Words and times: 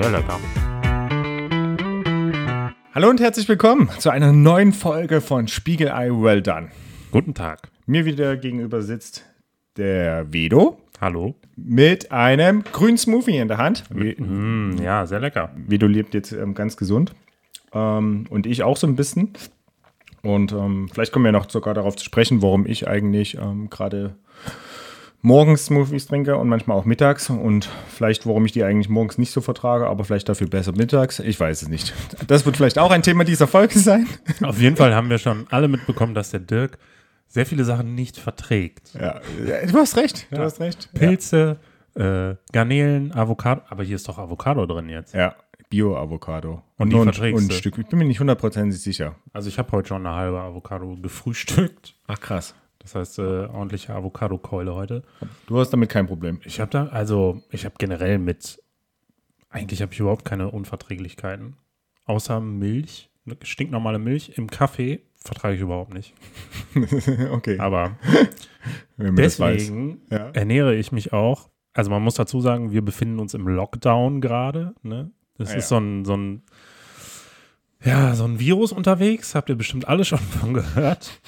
Sehr 0.00 0.12
lecker. 0.12 0.40
Hallo 2.94 3.10
und 3.10 3.20
herzlich 3.20 3.46
willkommen 3.50 3.90
zu 3.98 4.08
einer 4.08 4.32
neuen 4.32 4.72
Folge 4.72 5.20
von 5.20 5.46
Spiegelei 5.46 6.08
Well 6.10 6.40
Done. 6.40 6.70
Guten 7.10 7.34
Tag. 7.34 7.68
Mir 7.84 8.06
wieder 8.06 8.38
gegenüber 8.38 8.80
sitzt 8.80 9.26
der 9.76 10.32
Vedo 10.32 10.78
Hallo. 11.02 11.34
mit 11.54 12.12
einem 12.12 12.64
grünen 12.64 12.96
Smoothie 12.96 13.36
in 13.36 13.48
der 13.48 13.58
Hand. 13.58 13.84
Mm, 13.90 14.78
ja, 14.82 15.04
sehr 15.04 15.20
lecker. 15.20 15.50
Vedo 15.54 15.86
lebt 15.86 16.14
jetzt 16.14 16.32
ähm, 16.32 16.54
ganz 16.54 16.78
gesund 16.78 17.12
ähm, 17.74 18.24
und 18.30 18.46
ich 18.46 18.62
auch 18.62 18.78
so 18.78 18.86
ein 18.86 18.96
bisschen. 18.96 19.34
Und 20.22 20.52
ähm, 20.52 20.88
vielleicht 20.90 21.12
kommen 21.12 21.26
wir 21.26 21.32
noch 21.32 21.50
sogar 21.50 21.74
darauf 21.74 21.96
zu 21.96 22.06
sprechen, 22.06 22.40
warum 22.40 22.64
ich 22.64 22.88
eigentlich 22.88 23.36
ähm, 23.36 23.68
gerade 23.68 24.16
morgens 25.22 25.66
Smoothies 25.66 26.06
trinke 26.06 26.36
und 26.36 26.48
manchmal 26.48 26.76
auch 26.76 26.84
mittags 26.84 27.30
und 27.30 27.68
vielleicht 27.88 28.26
warum 28.26 28.46
ich 28.46 28.52
die 28.52 28.64
eigentlich 28.64 28.88
morgens 28.88 29.18
nicht 29.18 29.32
so 29.32 29.40
vertrage, 29.40 29.86
aber 29.86 30.04
vielleicht 30.04 30.28
dafür 30.28 30.48
besser 30.48 30.72
mittags. 30.72 31.18
Ich 31.18 31.38
weiß 31.38 31.62
es 31.62 31.68
nicht. 31.68 31.94
Das 32.26 32.46
wird 32.46 32.56
vielleicht 32.56 32.78
auch 32.78 32.90
ein 32.90 33.02
Thema 33.02 33.24
dieser 33.24 33.46
Folge 33.46 33.78
sein. 33.78 34.06
Auf 34.42 34.60
jeden 34.60 34.76
Fall 34.76 34.94
haben 34.94 35.10
wir 35.10 35.18
schon 35.18 35.46
alle 35.50 35.68
mitbekommen, 35.68 36.14
dass 36.14 36.30
der 36.30 36.40
Dirk 36.40 36.78
sehr 37.28 37.46
viele 37.46 37.64
Sachen 37.64 37.94
nicht 37.94 38.16
verträgt. 38.16 38.92
Ja, 38.94 39.20
du 39.66 39.78
hast 39.78 39.96
recht. 39.96 40.26
Du 40.30 40.38
hast 40.38 40.60
recht. 40.60 40.90
Pilze, 40.94 41.58
äh, 41.94 42.34
Garnelen, 42.52 43.12
Avocado. 43.12 43.62
Aber 43.68 43.84
hier 43.84 43.96
ist 43.96 44.08
doch 44.08 44.18
Avocado 44.18 44.66
drin 44.66 44.88
jetzt. 44.88 45.14
Ja, 45.14 45.36
Bio-Avocado. 45.68 46.62
Und 46.76 46.90
die 46.90 46.96
ein, 46.96 47.04
verträgst 47.04 47.42
und 47.44 47.52
ein? 47.52 47.56
Stück. 47.56 47.78
Ich 47.78 47.86
bin 47.86 48.00
mir 48.00 48.04
nicht 48.04 48.18
hundertprozentig 48.18 48.80
sicher. 48.80 49.14
Also 49.32 49.48
ich 49.48 49.58
habe 49.58 49.70
heute 49.72 49.88
schon 49.88 50.04
eine 50.04 50.16
halbe 50.16 50.40
Avocado 50.40 50.96
gefrühstückt. 51.00 51.94
Ach 52.08 52.18
krass. 52.18 52.54
Das 52.80 52.94
heißt, 52.94 53.18
äh, 53.18 53.22
ordentliche 53.46 53.94
Avocado-Keule 53.94 54.74
heute. 54.74 55.02
Du 55.46 55.58
hast 55.58 55.70
damit 55.70 55.90
kein 55.90 56.06
Problem. 56.06 56.40
Ich 56.44 56.60
habe 56.60 56.70
da, 56.70 56.86
also 56.86 57.42
ich 57.50 57.64
habe 57.64 57.74
generell 57.78 58.18
mit, 58.18 58.62
eigentlich 59.50 59.82
habe 59.82 59.92
ich 59.92 60.00
überhaupt 60.00 60.24
keine 60.24 60.50
Unverträglichkeiten. 60.50 61.56
Außer 62.06 62.40
Milch, 62.40 63.10
eine 63.26 63.36
stinknormale 63.42 63.98
Milch 63.98 64.32
im 64.36 64.48
Kaffee 64.50 65.02
vertrage 65.22 65.54
ich 65.56 65.60
überhaupt 65.60 65.92
nicht. 65.92 66.14
okay. 67.32 67.58
Aber 67.58 67.96
deswegen 68.96 70.00
Ja. 70.10 70.30
ernähre 70.30 70.74
ich 70.74 70.92
mich 70.92 71.12
auch. 71.12 71.50
Also 71.74 71.90
man 71.90 72.02
muss 72.02 72.14
dazu 72.14 72.40
sagen, 72.40 72.72
wir 72.72 72.82
befinden 72.82 73.18
uns 73.20 73.34
im 73.34 73.46
Lockdown 73.46 74.20
gerade. 74.20 74.74
Ne? 74.82 75.10
Das 75.38 75.50
Ah, 75.52 75.56
ist 75.56 75.64
ja. 75.64 75.68
so 75.68 75.76
ein, 75.78 76.04
so 76.04 76.16
ein, 76.16 76.42
ja, 77.84 78.14
so 78.14 78.24
ein 78.24 78.40
Virus 78.40 78.72
unterwegs. 78.72 79.34
Habt 79.34 79.48
ihr 79.50 79.54
bestimmt 79.56 79.86
alle 79.86 80.04
schon 80.04 80.18
von 80.40 80.54
gehört. 80.54 81.20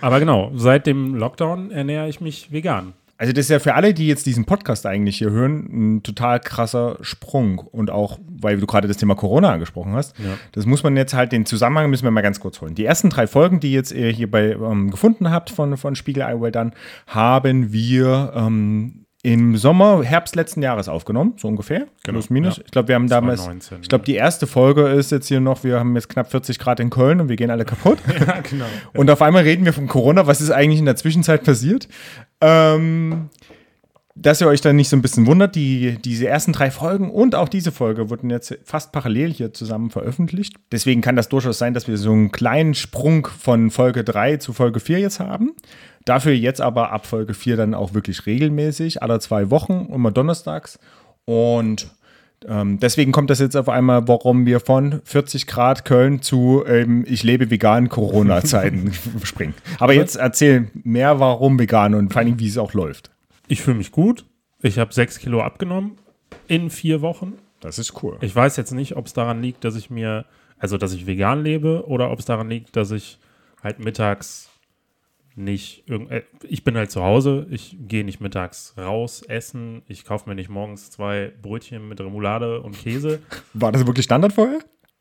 Aber 0.00 0.20
genau, 0.20 0.50
seit 0.54 0.86
dem 0.86 1.14
Lockdown 1.14 1.70
ernähre 1.70 2.08
ich 2.08 2.20
mich 2.20 2.52
vegan. 2.52 2.92
Also 3.18 3.32
das 3.32 3.46
ist 3.46 3.50
ja 3.50 3.58
für 3.60 3.74
alle, 3.74 3.94
die 3.94 4.08
jetzt 4.08 4.26
diesen 4.26 4.44
Podcast 4.44 4.84
eigentlich 4.84 5.16
hier 5.16 5.30
hören, 5.30 5.94
ein 5.96 6.02
total 6.02 6.38
krasser 6.38 6.98
Sprung. 7.00 7.58
Und 7.58 7.90
auch, 7.90 8.18
weil 8.28 8.58
du 8.58 8.66
gerade 8.66 8.88
das 8.88 8.98
Thema 8.98 9.14
Corona 9.14 9.52
angesprochen 9.52 9.94
hast, 9.94 10.18
Ja. 10.18 10.34
das 10.52 10.66
muss 10.66 10.82
man 10.82 10.98
jetzt 10.98 11.14
halt, 11.14 11.32
den 11.32 11.46
Zusammenhang 11.46 11.88
müssen 11.88 12.04
wir 12.04 12.10
mal 12.10 12.20
ganz 12.20 12.40
kurz 12.40 12.60
holen. 12.60 12.74
Die 12.74 12.84
ersten 12.84 13.08
drei 13.08 13.26
Folgen, 13.26 13.58
die 13.58 13.72
jetzt 13.72 13.90
ihr 13.92 14.10
hier 14.10 14.30
bei 14.30 14.50
ähm, 14.52 14.90
gefunden 14.90 15.30
habt 15.30 15.48
von, 15.48 15.78
von 15.78 15.94
Spiegelei 15.96 16.38
Well 16.38 16.52
Done, 16.52 16.72
haben 17.06 17.72
wir 17.72 18.32
ähm, 18.36 19.05
im 19.26 19.56
Sommer, 19.56 20.04
Herbst 20.04 20.36
letzten 20.36 20.62
Jahres 20.62 20.88
aufgenommen, 20.88 21.34
so 21.36 21.48
ungefähr. 21.48 21.88
Plus, 22.04 22.30
minus. 22.30 22.58
ja. 22.58 22.62
Ich 22.64 22.70
glaube, 22.70 22.86
wir 22.86 22.94
haben 22.94 23.08
damals, 23.08 23.40
2019, 23.40 23.78
ich 23.82 23.88
glaube, 23.88 24.04
die 24.04 24.14
erste 24.14 24.46
Folge 24.46 24.86
ist 24.86 25.10
jetzt 25.10 25.26
hier 25.26 25.40
noch, 25.40 25.64
wir 25.64 25.80
haben 25.80 25.96
jetzt 25.96 26.08
knapp 26.08 26.30
40 26.30 26.60
Grad 26.60 26.78
in 26.78 26.90
Köln 26.90 27.20
und 27.20 27.28
wir 27.28 27.34
gehen 27.34 27.50
alle 27.50 27.64
kaputt. 27.64 27.98
Ja, 28.26 28.40
genau. 28.40 28.64
Und 28.94 29.10
auf 29.10 29.20
einmal 29.22 29.42
reden 29.42 29.64
wir 29.64 29.72
von 29.72 29.88
Corona. 29.88 30.26
Was 30.28 30.40
ist 30.40 30.50
eigentlich 30.50 30.78
in 30.78 30.84
der 30.84 30.96
Zwischenzeit 30.96 31.42
passiert? 31.44 31.88
Ähm, 32.40 33.28
dass 34.14 34.40
ihr 34.40 34.46
euch 34.46 34.60
dann 34.60 34.76
nicht 34.76 34.88
so 34.88 34.96
ein 34.96 35.02
bisschen 35.02 35.26
wundert, 35.26 35.54
die, 35.56 35.98
diese 36.02 36.26
ersten 36.26 36.52
drei 36.52 36.70
Folgen 36.70 37.10
und 37.10 37.34
auch 37.34 37.48
diese 37.48 37.72
Folge 37.72 38.08
wurden 38.10 38.30
jetzt 38.30 38.56
fast 38.64 38.92
parallel 38.92 39.32
hier 39.32 39.52
zusammen 39.52 39.90
veröffentlicht. 39.90 40.54
Deswegen 40.72 41.02
kann 41.02 41.16
das 41.16 41.28
durchaus 41.28 41.58
sein, 41.58 41.74
dass 41.74 41.88
wir 41.88 41.98
so 41.98 42.12
einen 42.12 42.32
kleinen 42.32 42.74
Sprung 42.74 43.26
von 43.26 43.70
Folge 43.70 44.04
3 44.04 44.38
zu 44.38 44.52
Folge 44.52 44.80
4 44.80 45.00
jetzt 45.00 45.20
haben. 45.20 45.52
Dafür 46.06 46.32
jetzt 46.32 46.60
aber 46.60 46.92
ab 46.92 47.04
Folge 47.04 47.34
4 47.34 47.56
dann 47.56 47.74
auch 47.74 47.92
wirklich 47.92 48.26
regelmäßig, 48.26 49.02
alle 49.02 49.18
zwei 49.18 49.50
Wochen, 49.50 49.88
immer 49.92 50.12
donnerstags. 50.12 50.78
Und 51.24 51.90
ähm, 52.46 52.78
deswegen 52.78 53.10
kommt 53.10 53.28
das 53.28 53.40
jetzt 53.40 53.56
auf 53.56 53.68
einmal, 53.68 54.06
warum 54.06 54.46
wir 54.46 54.60
von 54.60 55.00
40 55.04 55.48
Grad 55.48 55.84
Köln 55.84 56.22
zu 56.22 56.64
ähm, 56.64 57.04
ich 57.08 57.24
lebe 57.24 57.50
vegan 57.50 57.88
Corona-Zeiten 57.88 58.92
springen. 59.24 59.54
Aber 59.80 59.94
jetzt 59.94 60.14
erzähl 60.14 60.70
mehr, 60.84 61.18
warum 61.18 61.58
vegan 61.58 61.94
und 61.94 62.12
vor 62.12 62.22
allem, 62.22 62.38
wie 62.38 62.46
es 62.46 62.56
auch 62.56 62.72
läuft. 62.72 63.10
Ich 63.48 63.62
fühle 63.62 63.78
mich 63.78 63.90
gut. 63.90 64.24
Ich 64.62 64.78
habe 64.78 64.94
sechs 64.94 65.18
Kilo 65.18 65.42
abgenommen 65.42 65.98
in 66.46 66.70
vier 66.70 67.02
Wochen. 67.02 67.32
Das 67.58 67.80
ist 67.80 68.00
cool. 68.04 68.16
Ich 68.20 68.34
weiß 68.34 68.56
jetzt 68.56 68.72
nicht, 68.72 68.94
ob 68.96 69.06
es 69.06 69.12
daran 69.12 69.42
liegt, 69.42 69.64
dass 69.64 69.74
ich 69.74 69.90
mir, 69.90 70.24
also 70.56 70.78
dass 70.78 70.92
ich 70.92 71.08
vegan 71.08 71.42
lebe 71.42 71.84
oder 71.88 72.12
ob 72.12 72.20
es 72.20 72.26
daran 72.26 72.48
liegt, 72.48 72.76
dass 72.76 72.92
ich 72.92 73.18
halt 73.60 73.80
mittags 73.80 74.50
nicht 75.36 75.84
irgend, 75.88 76.10
äh, 76.10 76.22
ich 76.42 76.64
bin 76.64 76.76
halt 76.76 76.90
zu 76.90 77.02
Hause, 77.02 77.46
ich 77.50 77.76
gehe 77.78 78.04
nicht 78.04 78.20
mittags 78.20 78.74
raus 78.78 79.22
essen, 79.22 79.82
ich 79.86 80.04
kaufe 80.04 80.28
mir 80.28 80.34
nicht 80.34 80.48
morgens 80.48 80.90
zwei 80.90 81.32
Brötchen 81.42 81.88
mit 81.88 82.00
Remoulade 82.00 82.60
und 82.62 82.76
Käse. 82.76 83.20
War 83.52 83.70
das 83.72 83.86
wirklich 83.86 84.04
Standard 84.04 84.32
vorher? 84.32 84.58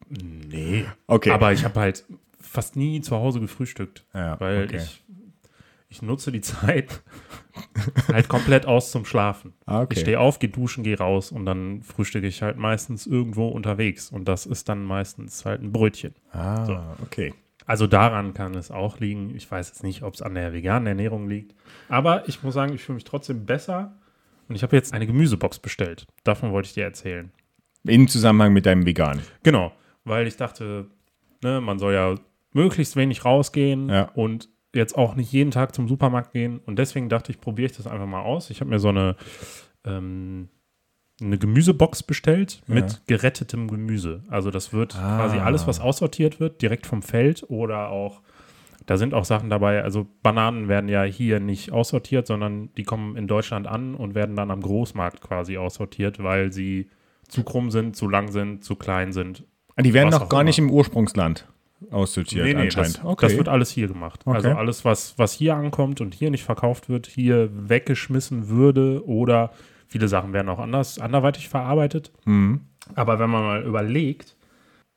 Nee. 0.10 0.86
Okay. 1.08 1.32
Aber 1.32 1.52
ich 1.54 1.64
habe 1.64 1.80
halt 1.80 2.06
fast 2.40 2.76
nie 2.76 3.02
zu 3.02 3.16
Hause 3.16 3.40
gefrühstückt, 3.40 4.06
Ja, 4.14 4.40
weil 4.40 4.66
okay. 4.66 4.78
ich 4.78 5.02
ich 5.88 6.02
nutze 6.02 6.32
die 6.32 6.42
Zeit 6.42 7.02
halt 8.12 8.28
komplett 8.28 8.66
aus 8.66 8.92
zum 8.92 9.06
Schlafen. 9.06 9.54
Ah, 9.66 9.82
okay. 9.84 9.94
Ich 9.94 10.00
stehe 10.02 10.20
auf, 10.20 10.40
gehe 10.40 10.50
duschen, 10.50 10.84
gehe 10.84 10.98
raus 10.98 11.32
und 11.32 11.46
dann 11.46 11.84
frühstücke 11.84 12.28
ich 12.28 12.42
halt 12.42 12.58
meistens 12.58 13.08
irgendwo 13.08 13.48
unterwegs 13.48 14.12
und 14.12 14.28
das 14.28 14.46
ist 14.46 14.68
dann 14.68 14.84
meistens 14.84 15.46
halt 15.46 15.62
ein 15.62 15.72
Brötchen. 15.72 16.14
Ah, 16.32 16.66
So. 16.66 16.80
okay. 17.04 17.34
Also 17.66 17.88
daran 17.88 18.34
kann 18.34 18.54
es 18.56 18.70
auch 18.72 19.00
liegen. 19.00 19.36
Ich 19.36 19.50
weiß 19.50 19.70
jetzt 19.70 19.84
nicht, 19.84 20.04
ob 20.04 20.14
es 20.14 20.22
an 20.22 20.36
der 20.36 20.54
veganen 20.54 20.88
Ernährung 20.88 21.28
liegt. 21.28 21.56
Aber 21.90 22.28
ich 22.30 22.44
muss 22.44 22.54
sagen, 22.54 22.74
ich 22.74 22.84
fühle 22.84 22.96
mich 22.96 23.04
trotzdem 23.06 23.46
besser. 23.46 23.96
Und 24.48 24.56
ich 24.56 24.62
habe 24.64 24.76
jetzt 24.76 24.94
eine 24.94 25.08
Gemüsebox 25.08 25.58
bestellt. 25.60 26.06
Davon 26.24 26.52
wollte 26.52 26.68
ich 26.68 26.74
dir 26.76 26.84
erzählen. 26.84 27.32
Im 27.84 28.08
Zusammenhang 28.08 28.54
mit 28.54 28.66
deinem 28.68 28.86
Vegan. 28.86 29.20
Genau, 29.44 29.72
weil 30.04 30.28
ich 30.28 30.38
dachte, 30.38 30.88
ne, 31.44 31.62
man 31.62 31.80
soll 31.80 31.94
ja 31.94 32.16
möglichst 32.54 32.96
wenig 32.96 33.26
rausgehen 33.26 33.90
Ja. 33.90 34.10
und 34.14 34.50
jetzt 34.74 34.96
auch 34.96 35.16
nicht 35.16 35.32
jeden 35.32 35.52
Tag 35.52 35.74
zum 35.74 35.88
Supermarkt 35.88 36.32
gehen. 36.34 36.60
Und 36.60 36.78
deswegen 36.78 37.10
dachte 37.10 37.32
ich, 37.32 37.42
probiere 37.42 37.72
ich 37.72 37.78
das 37.78 37.88
einfach 37.88 38.06
mal 38.06 38.22
aus. 38.22 38.50
Ich 38.52 38.60
habe 38.62 38.70
mir 38.70 38.80
so 38.80 38.90
eine, 38.90 39.16
ähm, 39.84 40.50
eine 41.22 41.38
Gemüsebox 41.38 42.04
bestellt 42.04 42.62
mit 42.68 43.02
gerettetem 43.08 43.68
Gemüse. 43.70 44.24
Also 44.30 44.52
das 44.52 44.74
wird 44.74 44.96
Ah. 44.96 45.16
quasi 45.18 45.38
alles, 45.38 45.66
was 45.68 45.80
aussortiert 45.80 46.40
wird, 46.40 46.62
direkt 46.62 46.86
vom 46.86 47.02
Feld 47.02 47.46
oder 47.50 47.90
auch, 47.90 48.22
da 48.86 48.98
sind 48.98 49.14
auch 49.14 49.24
Sachen 49.26 49.50
dabei, 49.50 49.82
also 49.82 50.08
Bananen 50.24 50.68
werden 50.68 50.90
ja 50.90 51.04
hier 51.04 51.40
nicht 51.40 51.72
aussortiert, 51.72 52.28
sondern 52.28 52.70
die 52.76 52.84
kommen 52.84 53.16
in 53.16 53.28
Deutschland 53.28 53.66
an 53.66 53.96
und 53.96 54.14
werden 54.14 54.36
dann 54.36 54.52
am 54.52 54.62
Großmarkt 54.62 55.22
quasi 55.22 55.58
aussortiert, 55.58 56.22
weil 56.22 56.52
sie 56.52 56.90
zu 57.28 57.44
krumm 57.44 57.72
sind, 57.72 57.96
zu 57.96 58.08
lang 58.10 58.32
sind, 58.32 58.64
zu 58.64 58.76
klein 58.76 59.14
sind. 59.14 59.44
Ah, 59.78 59.82
die 59.82 59.94
werden 59.94 60.10
noch 60.10 60.30
gar 60.30 60.42
immer. 60.42 60.46
nicht 60.50 60.60
im 60.60 60.70
Ursprungsland 60.70 61.48
aussortiert 61.92 62.56
anscheinend. 62.56 63.02
das, 63.04 63.16
das 63.18 63.38
wird 63.38 63.48
alles 63.48 63.70
hier 63.70 63.88
gemacht. 63.88 64.22
Also 64.26 64.50
Okay. 64.50 64.58
alles, 64.58 64.86
was, 64.86 65.18
was 65.18 65.34
hier 65.34 65.56
ankommt 65.56 66.02
und 66.02 66.14
hier 66.14 66.30
nicht 66.30 66.44
verkauft 66.44 66.90
wird, 66.90 67.08
hier 67.08 67.50
weggeschmissen 67.52 68.50
würde 68.50 69.06
oder 69.08 69.52
viele 69.96 70.10
Sachen 70.10 70.34
werden 70.34 70.50
auch 70.50 70.60
anders, 70.60 71.00
anderweitig 71.00 71.48
verarbeitet. 71.48 72.12
Mhm. 72.26 72.60
Aber 72.96 73.18
wenn 73.18 73.30
man 73.30 73.44
mal 73.44 73.64
überlegt, 73.64 74.36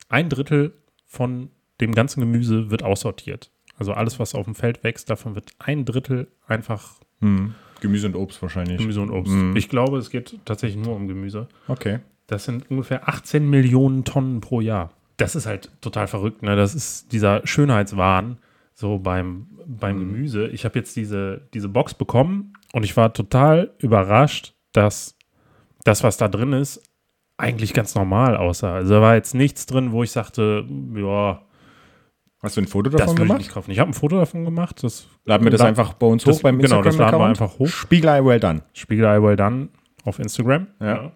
ein 0.09 0.27
Drittel 0.27 0.73
von 1.05 1.51
dem 1.79 1.95
ganzen 1.95 2.19
Gemüse 2.19 2.69
wird 2.69 2.83
aussortiert. 2.83 3.49
Also 3.77 3.93
alles, 3.93 4.19
was 4.19 4.35
auf 4.35 4.43
dem 4.43 4.55
Feld 4.55 4.83
wächst, 4.83 5.09
davon 5.09 5.35
wird 5.35 5.51
ein 5.59 5.85
Drittel 5.85 6.27
einfach 6.47 6.95
Mhm. 7.21 7.55
Gemüse 7.79 8.07
und 8.07 8.15
Obst 8.17 8.41
wahrscheinlich. 8.41 8.77
Gemüse 8.77 8.99
und 9.01 9.09
Obst. 9.09 9.31
Mhm. 9.31 9.55
Ich 9.55 9.69
glaube, 9.69 9.99
es 9.99 10.09
geht 10.09 10.37
tatsächlich 10.43 10.83
nur 10.85 10.97
um 10.97 11.07
Gemüse. 11.07 11.47
Okay. 11.69 11.99
Das 12.27 12.43
sind 12.43 12.69
ungefähr 12.69 13.07
18 13.07 13.49
Millionen 13.49 14.03
Tonnen 14.03 14.41
pro 14.41 14.59
Jahr. 14.59 14.91
Das 15.15 15.33
ist 15.35 15.45
halt 15.45 15.71
total 15.79 16.07
verrückt. 16.07 16.43
Ne? 16.43 16.57
Das 16.57 16.75
ist 16.75 17.13
dieser 17.13 17.45
Schönheitswahn 17.47 18.37
so 18.73 18.99
beim, 18.99 19.47
beim 19.65 19.95
Mhm. 19.95 19.99
Gemüse. 20.13 20.47
Ich 20.47 20.65
habe 20.65 20.77
jetzt 20.77 20.97
diese, 20.97 21.41
diese 21.53 21.69
Box 21.69 21.93
bekommen 21.93 22.51
und 22.73 22.83
ich 22.83 22.95
war 22.97 23.13
total 23.13 23.71
überrascht, 23.79 24.53
dass 24.73 25.15
das, 25.83 26.03
was 26.03 26.17
da 26.17 26.27
drin 26.27 26.53
ist, 26.53 26.81
eigentlich 27.37 27.73
ganz 27.73 27.95
normal 27.95 28.35
aussah. 28.37 28.75
Also 28.75 28.95
da 28.95 29.01
war 29.01 29.15
jetzt 29.15 29.33
nichts 29.33 29.65
drin, 29.65 29.91
wo 29.91 30.03
ich 30.03 30.11
sagte, 30.11 30.65
ja, 30.95 31.41
Hast 32.41 32.55
du 32.55 32.61
ein 32.61 32.67
Foto 32.67 32.89
das 32.89 32.99
davon 32.99 33.15
ich 33.15 33.21
gemacht? 33.21 33.37
nicht 33.39 33.51
kaufen. 33.51 33.71
Ich 33.71 33.79
habe 33.79 33.89
ein 33.91 33.93
Foto 33.93 34.17
davon 34.17 34.45
gemacht. 34.45 34.81
Das 34.83 35.07
Laden 35.25 35.43
wir 35.43 35.51
das 35.51 35.59
La- 35.59 35.67
einfach 35.67 35.91
bei 35.93 36.07
uns 36.07 36.23
das- 36.23 36.37
hoch 36.37 36.41
beim 36.41 36.57
genau, 36.59 36.81
das 36.81 36.95
laden 36.97 37.19
wir 37.19 37.25
einfach 37.25 37.59
hoch. 37.59 37.67
Spiegelei 37.67 38.23
well 38.23 38.39
done. 38.39 38.61
Spiegelei 38.73 39.21
well 39.21 39.35
done 39.35 39.67
auf 40.05 40.19
Instagram. 40.19 40.67
Ja. 40.79 41.11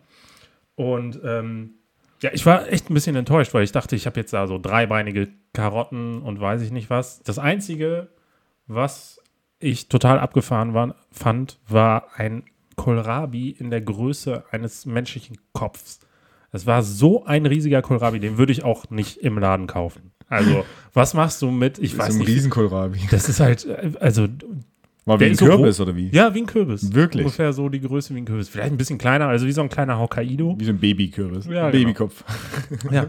Und 0.76 1.22
ähm, 1.24 1.76
ja, 2.22 2.32
ich 2.34 2.46
war 2.46 2.68
echt 2.70 2.90
ein 2.90 2.94
bisschen 2.94 3.16
enttäuscht, 3.16 3.54
weil 3.54 3.64
ich 3.64 3.72
dachte, 3.72 3.96
ich 3.96 4.06
habe 4.06 4.20
jetzt 4.20 4.34
da 4.34 4.48
so 4.48 4.58
dreibeinige 4.60 5.30
Karotten 5.54 6.22
und 6.22 6.42
weiß 6.42 6.62
ich 6.62 6.72
nicht 6.72 6.90
was. 6.90 7.22
Das 7.24 7.40
Einzige, 7.40 8.10
was 8.68 9.22
ich 9.60 9.88
total 9.88 10.20
abgefahren 10.20 10.74
war, 10.74 10.96
fand, 11.12 11.58
war 11.70 12.08
ein 12.18 12.44
Kohlrabi 12.76 13.50
in 13.50 13.70
der 13.70 13.82
Größe 13.82 14.44
eines 14.52 14.86
menschlichen 14.86 15.38
Kopfs. 15.54 16.00
Das 16.52 16.66
war 16.66 16.84
so 16.84 17.26
ein 17.26 17.46
riesiger 17.46 17.82
Kohlrabi, 17.82 18.20
den 18.20 18.38
würde 18.38 18.52
ich 18.52 18.64
auch 18.64 18.90
nicht 18.90 19.18
im 19.18 19.38
Laden 19.40 19.68
kaufen. 19.68 20.12
Also, 20.30 20.66
was 20.94 21.14
machst 21.14 21.42
du 21.42 21.50
mit, 21.52 21.80
ich 21.80 21.98
weiß 21.98 22.08
so 22.08 22.14
ein 22.14 22.20
nicht, 22.20 22.28
Riesenkohlrabi. 22.30 23.00
das 23.12 23.30
ist 23.30 23.40
halt, 23.40 23.66
äh, 23.66 23.92
also, 24.00 24.28
War 25.06 25.20
wie 25.20 25.26
ein 25.26 25.32
ist 25.32 25.40
so 25.40 25.46
Kürbis 25.46 25.80
oder 25.80 25.96
wie? 25.96 26.10
ja, 26.10 26.34
wie 26.34 26.42
ein 26.42 26.46
Kürbis. 26.46 26.94
Wirklich? 26.94 27.26
Ungefähr 27.26 27.54
so 27.54 27.70
die 27.70 27.82
Größe 27.82 28.14
wie 28.14 28.20
ein 28.20 28.26
Kürbis. 28.26 28.50
Vielleicht 28.50 28.72
ein 28.72 28.78
bisschen 28.78 28.98
kleiner, 28.98 29.28
also 29.28 29.46
wie 29.48 29.52
so 29.52 29.62
ein 29.62 29.70
kleiner 29.70 30.00
Hokkaido. 30.00 30.56
Wie 30.60 30.66
so 30.66 30.72
ein 30.72 30.80
Babykürbis. 30.80 31.46
Ja, 31.46 31.70
genau. 31.70 31.72
Babykopf. 31.72 32.24
Ja. 32.92 33.08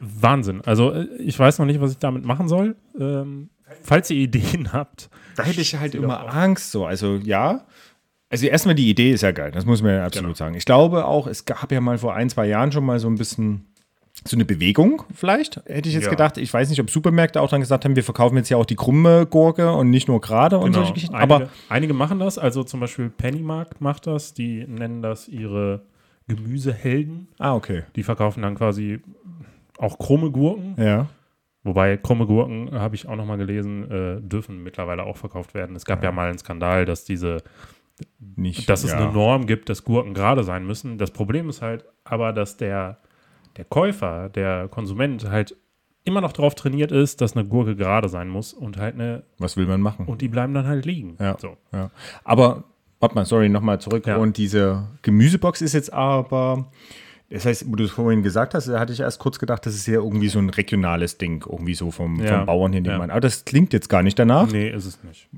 Wahnsinn. 0.00 0.60
Also, 0.64 0.92
äh, 0.92 1.06
ich 1.18 1.38
weiß 1.38 1.58
noch 1.58 1.66
nicht, 1.66 1.80
was 1.80 1.92
ich 1.92 1.98
damit 1.98 2.24
machen 2.24 2.48
soll. 2.48 2.76
Ähm, 2.98 3.48
falls 3.82 4.10
ihr 4.10 4.18
Ideen 4.18 4.72
habt. 4.72 5.08
Da 5.36 5.42
hätte 5.42 5.60
ich 5.60 5.76
halt 5.76 5.94
immer. 5.94 6.32
Angst 6.32 6.70
so. 6.72 6.86
Also 6.86 7.16
ja. 7.16 7.64
Also 8.28 8.46
erstmal 8.46 8.74
die 8.74 8.90
Idee 8.90 9.12
ist 9.12 9.22
ja 9.22 9.30
geil, 9.32 9.52
das 9.52 9.64
muss 9.66 9.82
man 9.82 9.92
ja 9.94 10.04
absolut 10.04 10.28
Genau. 10.30 10.36
sagen. 10.36 10.54
Ich 10.56 10.64
glaube 10.64 11.04
auch, 11.04 11.26
es 11.26 11.44
gab 11.44 11.70
ja 11.70 11.80
mal 11.80 11.96
vor 11.98 12.14
ein, 12.14 12.28
zwei 12.28 12.46
Jahren 12.46 12.72
schon 12.72 12.84
mal 12.84 12.98
so 12.98 13.08
ein 13.08 13.14
bisschen 13.16 13.66
so 14.24 14.34
eine 14.36 14.44
Bewegung 14.46 15.02
vielleicht, 15.14 15.56
hätte 15.66 15.88
ich 15.90 15.94
jetzt 15.94 16.04
Ja. 16.04 16.10
gedacht. 16.10 16.38
Ich 16.38 16.52
weiß 16.52 16.70
nicht, 16.70 16.80
ob 16.80 16.88
Supermärkte 16.90 17.40
auch 17.40 17.50
dann 17.50 17.60
gesagt 17.60 17.84
haben, 17.84 17.94
wir 17.96 18.02
verkaufen 18.02 18.36
jetzt 18.38 18.48
ja 18.48 18.56
auch 18.56 18.64
die 18.64 18.74
krumme 18.74 19.26
Gurke 19.26 19.70
und 19.72 19.90
nicht 19.90 20.08
nur 20.08 20.20
gerade 20.22 20.58
und 20.58 20.72
solche 20.72 20.94
Geschichten. 20.94 21.14
Einige, 21.14 21.34
Aber 21.34 21.48
einige 21.68 21.92
machen 21.94 22.18
das, 22.18 22.38
also 22.38 22.64
zum 22.64 22.80
Beispiel 22.80 23.10
Pennymarkt 23.10 23.80
macht 23.82 24.06
das, 24.06 24.32
die 24.32 24.64
nennen 24.66 25.02
das 25.02 25.28
ihre 25.28 25.82
Gemüsehelden. 26.28 27.28
ah, 27.38 27.54
okay. 27.54 27.84
Die 27.94 28.02
verkaufen 28.02 28.42
dann 28.42 28.54
quasi 28.56 29.00
auch 29.78 29.98
krumme 29.98 30.30
Gurken. 30.30 30.74
Ja. 30.78 31.08
Wobei 31.62 31.96
krumme 31.96 32.26
Gurken, 32.26 32.70
habe 32.72 32.94
ich 32.94 33.08
auch 33.08 33.16
noch 33.16 33.26
mal 33.26 33.36
gelesen, 33.36 33.90
äh, 33.90 34.20
dürfen 34.20 34.62
mittlerweile 34.62 35.02
auch 35.04 35.16
verkauft 35.16 35.52
werden. 35.54 35.74
Es 35.76 35.84
gab 35.84 36.02
ja, 36.04 36.12
mal 36.12 36.28
einen 36.28 36.38
Skandal, 36.38 36.84
dass 36.84 37.04
diese, 37.04 37.38
Nicht, 38.18 38.68
dass 38.68 38.84
es 38.84 38.90
ja. 38.90 38.98
eine 38.98 39.12
Norm 39.12 39.46
gibt, 39.46 39.68
dass 39.68 39.84
Gurken 39.84 40.14
gerade 40.14 40.44
sein 40.44 40.66
müssen. 40.66 40.98
Das 40.98 41.10
Problem 41.10 41.48
ist 41.48 41.62
halt 41.62 41.84
aber, 42.04 42.32
dass 42.32 42.56
der, 42.56 42.98
der 43.56 43.64
Käufer, 43.64 44.28
der 44.28 44.68
Konsument 44.68 45.28
halt 45.30 45.56
immer 46.04 46.20
noch 46.20 46.32
drauf 46.32 46.54
trainiert 46.54 46.92
ist, 46.92 47.20
dass 47.20 47.36
eine 47.36 47.46
Gurke 47.46 47.74
gerade 47.74 48.08
sein 48.08 48.28
muss 48.28 48.52
und 48.52 48.76
halt 48.76 48.94
eine, 48.94 49.24
Was 49.38 49.56
will 49.56 49.66
man 49.66 49.80
machen? 49.80 50.06
und 50.06 50.20
die 50.20 50.28
bleiben 50.28 50.54
dann 50.54 50.66
halt 50.66 50.86
liegen. 50.86 51.16
Ja. 51.18 51.36
So. 51.38 51.56
Ja. 51.72 51.90
Aber, 52.22 52.64
warte 53.00 53.14
mal, 53.14 53.24
sorry, 53.24 53.48
nochmal 53.48 53.80
zurück. 53.80 54.06
Ja. 54.06 54.16
Und 54.16 54.36
diese 54.36 54.86
Gemüsebox 55.02 55.62
ist 55.62 55.72
jetzt 55.72 55.92
aber, 55.92 56.70
das 57.30 57.44
heißt, 57.44 57.64
wo 57.70 57.74
du 57.76 57.84
es 57.84 57.90
vorhin 57.90 58.22
gesagt 58.22 58.54
hast, 58.54 58.68
da 58.68 58.78
hatte 58.78 58.92
ich 58.92 59.00
erst 59.00 59.18
kurz 59.18 59.38
gedacht, 59.38 59.66
das 59.66 59.74
ist 59.74 59.86
ja 59.86 59.94
irgendwie 59.94 60.28
so 60.28 60.38
ein 60.38 60.48
regionales 60.48 61.18
Ding, 61.18 61.44
irgendwie 61.48 61.74
so 61.74 61.90
vom, 61.90 62.22
Ja. 62.22 62.36
vom 62.38 62.46
Bauern 62.46 62.72
hier 62.72 62.82
Ja. 62.82 63.00
Aber 63.00 63.20
das 63.20 63.44
klingt 63.44 63.72
jetzt 63.72 63.88
gar 63.88 64.02
nicht 64.02 64.18
danach. 64.18 64.50
Nee, 64.50 64.68
ist 64.70 64.84
es 64.86 64.98
nicht. 65.02 65.28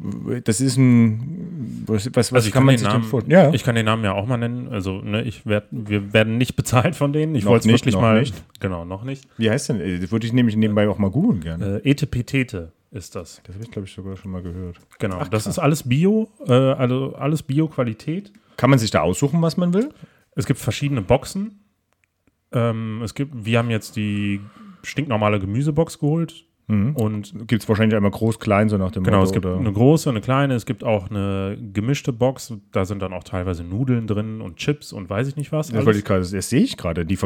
Das 0.46 0.61
ist 0.61 0.76
ein, 0.76 1.85
was, 1.87 2.11
was, 2.14 2.32
Also 2.32 2.46
ich 2.46 2.52
kann 2.52 2.61
kann, 2.61 2.67
man 2.67 2.75
den 2.75 2.79
sich 2.81 2.88
Namen, 2.88 3.05
vorstellen? 3.05 3.32
Ja, 3.44 3.55
ich 3.55 3.64
kann 3.64 3.75
den 3.75 3.87
Namen 3.87 4.05
ja 4.05 4.12
auch 4.12 4.26
mal 4.26 4.37
nennen. 4.37 4.69
Also 4.69 5.00
ne, 5.00 5.23
ich 5.23 5.46
werd, 5.46 5.64
wir 5.70 6.12
werden 6.12 6.37
nicht 6.37 6.56
bezahlt 6.56 6.94
von 6.94 7.12
denen. 7.12 7.35
Ich 7.35 7.46
wollte 7.46 7.61
es 7.69 7.73
nicht, 7.73 7.81
wirklich 7.85 7.94
noch 7.94 8.02
mal. 8.02 8.20
nicht. 8.20 8.35
Genau, 8.61 8.85
noch 8.85 9.05
nicht. 9.05 9.26
wie 9.38 9.49
heißt 9.50 9.70
denn? 9.70 9.81
äh, 9.81 9.99
Das 9.99 10.12
würde 10.12 10.26
ich 10.26 10.32
nämlich 10.35 10.56
nebenbei 10.56 10.88
auch 10.88 10.99
mal 10.99 11.11
googeln 11.11 11.40
gerne. 11.40 11.81
Äh, 11.85 11.90
Etepetete 11.90 12.73
ist 12.90 13.14
das. 13.17 13.40
Das 13.44 13.55
habe 13.55 13.64
ich, 13.64 13.70
glaube 13.70 13.87
ich, 13.88 13.94
sogar 13.94 14.17
schon 14.17 14.31
mal 14.31 14.43
gehört. 14.43 14.76
Genau. 14.99 15.17
Ach, 15.20 15.29
das 15.29 15.44
krass. 15.44 15.55
ist 15.55 15.58
alles 15.58 15.88
Bio, 15.88 16.29
äh, 16.46 16.52
also 16.52 17.14
alles 17.17 17.43
Bio-Qualität. 17.43 18.32
Kann 18.58 18.70
man 18.70 18.79
sich 18.79 18.90
da 18.90 19.00
aussuchen, 19.00 19.40
was 19.43 19.56
man 19.56 19.73
will? 19.73 19.90
Es 20.35 20.46
gibt 20.46 20.58
verschiedene 20.61 21.00
Boxen. 21.02 21.61
Ähm, 22.53 23.03
es 23.03 23.15
gibt, 23.15 23.33
wir 23.45 23.59
haben 23.59 23.71
jetzt 23.71 23.97
die 23.97 24.41
stinknormale 24.83 25.41
Gemüsebox 25.41 25.99
geholt. 25.99 26.49
Und 26.69 27.49
Gibt 27.49 27.62
es 27.62 27.69
wahrscheinlich 27.69 27.97
einmal 27.97 28.11
groß, 28.11 28.39
klein, 28.41 28.69
so 28.69 28.77
nach 28.77 28.91
dem 28.91 29.03
genau, 29.03 29.19
Motto. 29.19 29.29
es 29.29 29.33
gibt 29.33 29.47
oder? 29.47 29.56
eine 29.56 29.73
große, 29.73 30.11
eine 30.11 30.21
kleine, 30.21 30.53
es 30.55 30.67
gibt 30.67 30.85
auch 30.85 31.09
eine 31.09 31.56
gemischte 31.73 32.12
Box. 32.12 32.53
Da 32.73 32.85
sind 32.85 33.00
dann 33.00 33.15
auch 33.15 33.25
teilweise 33.25 33.65
Nudeln 33.65 34.06
drin 34.06 34.43
und 34.43 34.56
Chips 34.56 34.93
und 34.93 35.09
weiß 35.09 35.29
ich 35.29 35.37
nicht 35.37 35.50
was. 35.50 35.69
das, 35.69 35.97
ich 35.97 36.05
das 36.05 36.50
sehe 36.50 36.61
ich 36.61 36.77
gerade. 36.77 37.06
Die 37.06 37.19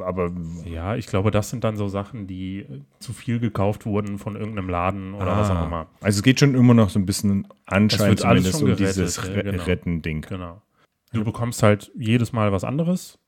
aber 0.00 0.32
Ja, 0.64 0.96
ich 0.96 1.06
glaube, 1.06 1.30
das 1.30 1.48
sind 1.48 1.62
dann 1.62 1.76
so 1.76 1.86
Sachen, 1.86 2.26
die 2.26 2.58
äh, 2.58 2.80
zu 2.98 3.12
viel 3.12 3.38
gekauft 3.38 3.86
wurden 3.86 4.18
von 4.18 4.34
irgendeinem 4.34 4.68
Laden 4.68 5.14
oder 5.14 5.36
was 5.36 5.50
auch 5.50 5.64
immer. 5.64 5.86
Also 6.00 6.18
es 6.18 6.22
geht 6.24 6.40
schon 6.40 6.56
immer 6.56 6.74
noch 6.74 6.90
so 6.90 6.98
ein 6.98 7.06
bisschen 7.06 7.46
anscheinend 7.66 8.18
zumindest 8.18 8.58
schon 8.58 8.70
um 8.70 8.76
dieses 8.76 9.20
gerettet, 9.20 9.46
ja, 9.46 9.52
genau. 9.52 9.62
Retten-Ding. 9.62 10.26
Genau. 10.28 10.60
Du 11.12 11.22
bekommst 11.22 11.62
halt 11.62 11.92
jedes 11.96 12.32
Mal 12.32 12.50
was 12.50 12.64
anderes. 12.64 13.20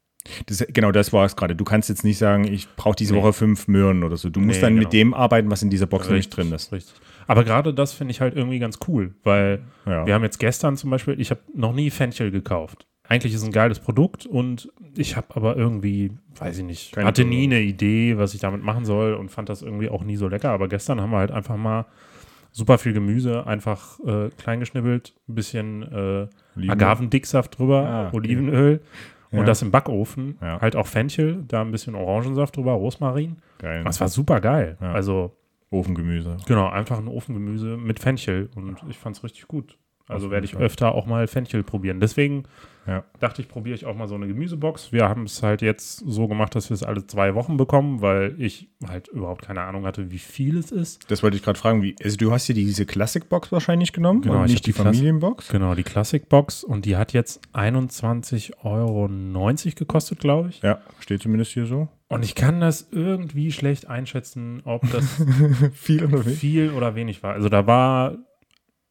Das, 0.46 0.64
genau, 0.68 0.92
das 0.92 1.12
war 1.12 1.24
es 1.24 1.34
gerade. 1.34 1.56
Du 1.56 1.64
kannst 1.64 1.88
jetzt 1.88 2.04
nicht 2.04 2.18
sagen, 2.18 2.44
ich 2.44 2.68
brauche 2.76 2.94
diese 2.96 3.14
Nee. 3.14 3.20
Woche 3.22 3.32
fünf 3.32 3.68
Möhren 3.68 4.04
oder 4.04 4.16
so. 4.16 4.28
Du 4.28 4.40
musst 4.40 4.58
Nee, 4.58 4.62
dann 4.62 4.74
genau. 4.74 4.84
mit 4.86 4.92
dem 4.92 5.14
arbeiten, 5.14 5.50
was 5.50 5.62
in 5.62 5.70
dieser 5.70 5.86
Box 5.86 6.08
nicht 6.10 6.28
drin 6.30 6.52
ist. 6.52 6.72
Richtig. 6.72 6.94
Aber 7.26 7.44
gerade 7.44 7.72
das 7.72 7.92
finde 7.92 8.10
ich 8.12 8.20
halt 8.20 8.36
irgendwie 8.36 8.58
ganz 8.58 8.78
cool, 8.88 9.14
weil 9.24 9.62
Ja. 9.86 10.04
wir 10.06 10.14
haben 10.14 10.22
jetzt 10.24 10.38
gestern 10.38 10.76
zum 10.76 10.90
Beispiel, 10.90 11.18
ich 11.20 11.30
habe 11.30 11.40
noch 11.54 11.72
nie 11.72 11.90
Fenchel 11.90 12.30
gekauft. 12.30 12.86
Eigentlich 13.08 13.32
ist 13.34 13.40
es 13.40 13.46
ein 13.46 13.52
geiles 13.52 13.80
Produkt 13.80 14.26
und 14.26 14.70
ich 14.96 15.16
habe 15.16 15.26
aber 15.34 15.56
irgendwie, 15.56 16.12
weiß 16.38 16.58
ich 16.58 16.64
nicht, 16.64 16.92
Keine 16.92 17.06
hatte 17.08 17.24
nie 17.24 17.44
eine 17.44 17.60
Idee, 17.60 18.18
was 18.18 18.34
ich 18.34 18.40
damit 18.40 18.62
machen 18.62 18.84
soll 18.84 19.14
und 19.14 19.30
fand 19.30 19.48
das 19.48 19.62
irgendwie 19.62 19.88
auch 19.88 20.04
nie 20.04 20.16
so 20.16 20.28
lecker. 20.28 20.50
Aber 20.50 20.68
gestern 20.68 21.00
haben 21.00 21.10
wir 21.10 21.18
halt 21.18 21.30
einfach 21.32 21.56
mal 21.56 21.86
super 22.52 22.78
viel 22.78 22.92
Gemüse, 22.92 23.46
einfach 23.46 23.98
äh, 24.00 24.28
klein 24.38 24.60
geschnibbelt, 24.60 25.14
ein 25.28 25.34
bisschen 25.34 25.82
äh, 25.82 26.26
Oliven- 26.56 26.70
Agavendicksaft 26.70 27.58
drüber, 27.58 27.84
Ah, 27.86 28.10
okay. 28.12 28.78
Ja. 29.32 29.40
und 29.40 29.46
das 29.46 29.62
im 29.62 29.70
Backofen. 29.70 30.38
Ja. 30.40 30.60
Halt 30.60 30.76
auch 30.76 30.86
Fenchel, 30.86 31.44
da 31.46 31.60
ein 31.60 31.70
bisschen 31.70 31.94
Orangensaft 31.94 32.56
drüber, 32.56 32.72
Rosmarin. 32.72 33.36
Geil. 33.58 33.84
Das 33.84 34.00
war 34.00 34.08
super 34.08 34.40
geil. 34.40 34.76
Ja. 34.80 34.92
Also 34.92 35.36
Ofengemüse. 35.70 36.36
Genau, 36.46 36.68
einfach 36.68 36.98
ein 36.98 37.08
Ofengemüse 37.08 37.76
mit 37.76 38.00
Fenchel 38.00 38.50
und 38.56 38.76
ich 38.88 38.98
fand 38.98 39.16
es 39.16 39.24
richtig 39.24 39.46
gut. 39.46 39.78
Also 40.10 40.30
werde 40.30 40.44
ich 40.46 40.56
öfter 40.56 40.94
auch 40.94 41.06
mal 41.06 41.26
Fenchel 41.26 41.62
probieren. 41.62 42.00
Deswegen 42.00 42.44
Ja. 42.86 43.04
dachte 43.20 43.42
ich, 43.42 43.48
probiere 43.48 43.74
ich 43.74 43.86
auch 43.86 43.94
mal 43.94 44.08
so 44.08 44.14
eine 44.14 44.26
Gemüsebox. 44.26 44.92
Wir 44.92 45.08
haben 45.08 45.24
es 45.24 45.42
halt 45.42 45.62
jetzt 45.62 45.98
so 45.98 46.26
gemacht, 46.28 46.54
dass 46.54 46.70
wir 46.70 46.74
es 46.74 46.82
alle 46.82 47.06
zwei 47.06 47.34
Wochen 47.34 47.56
bekommen, 47.56 48.00
weil 48.00 48.34
ich 48.38 48.68
halt 48.88 49.08
überhaupt 49.08 49.42
keine 49.42 49.60
Ahnung 49.62 49.84
hatte, 49.86 50.10
wie 50.10 50.18
viel 50.18 50.56
es 50.58 50.72
ist. 50.72 51.10
Das 51.10 51.22
wollte 51.22 51.36
ich 51.36 51.42
gerade 51.42 51.58
fragen. 51.58 51.82
Wie, 51.82 51.94
also 52.02 52.16
du 52.16 52.32
hast 52.32 52.46
hier 52.46 52.54
diese 52.54 52.86
Classic-Box 52.86 53.52
wahrscheinlich 53.52 53.92
genommen 53.92 54.22
Genau, 54.22 54.38
und 54.40 54.46
ich 54.46 54.52
nicht 54.52 54.66
die 54.66 54.72
die 54.72 54.78
Familienbox? 54.78 55.48
Genau, 55.48 55.74
die 55.74 55.82
Classic-Box 55.82 56.64
und 56.64 56.84
die 56.86 56.96
hat 56.96 57.12
jetzt 57.12 57.40
21,90 57.52 58.52
Euro 58.64 59.08
gekostet, 59.76 60.18
glaube 60.20 60.48
ich. 60.48 60.62
Ja, 60.62 60.80
steht 61.00 61.22
zumindest 61.22 61.52
hier 61.52 61.66
so. 61.66 61.88
Und 62.08 62.24
ich 62.24 62.34
kann 62.34 62.60
das 62.60 62.88
irgendwie 62.90 63.52
schlecht 63.52 63.88
einschätzen, 63.88 64.62
ob 64.64 64.90
das 64.90 65.04
Viel 65.74 66.04
oder 66.04 66.24
wenig? 66.24 66.38
viel 66.38 66.70
oder 66.70 66.94
wenig 66.96 67.22
war. 67.22 67.34
Also 67.34 67.48
da 67.48 67.66
war, 67.66 68.16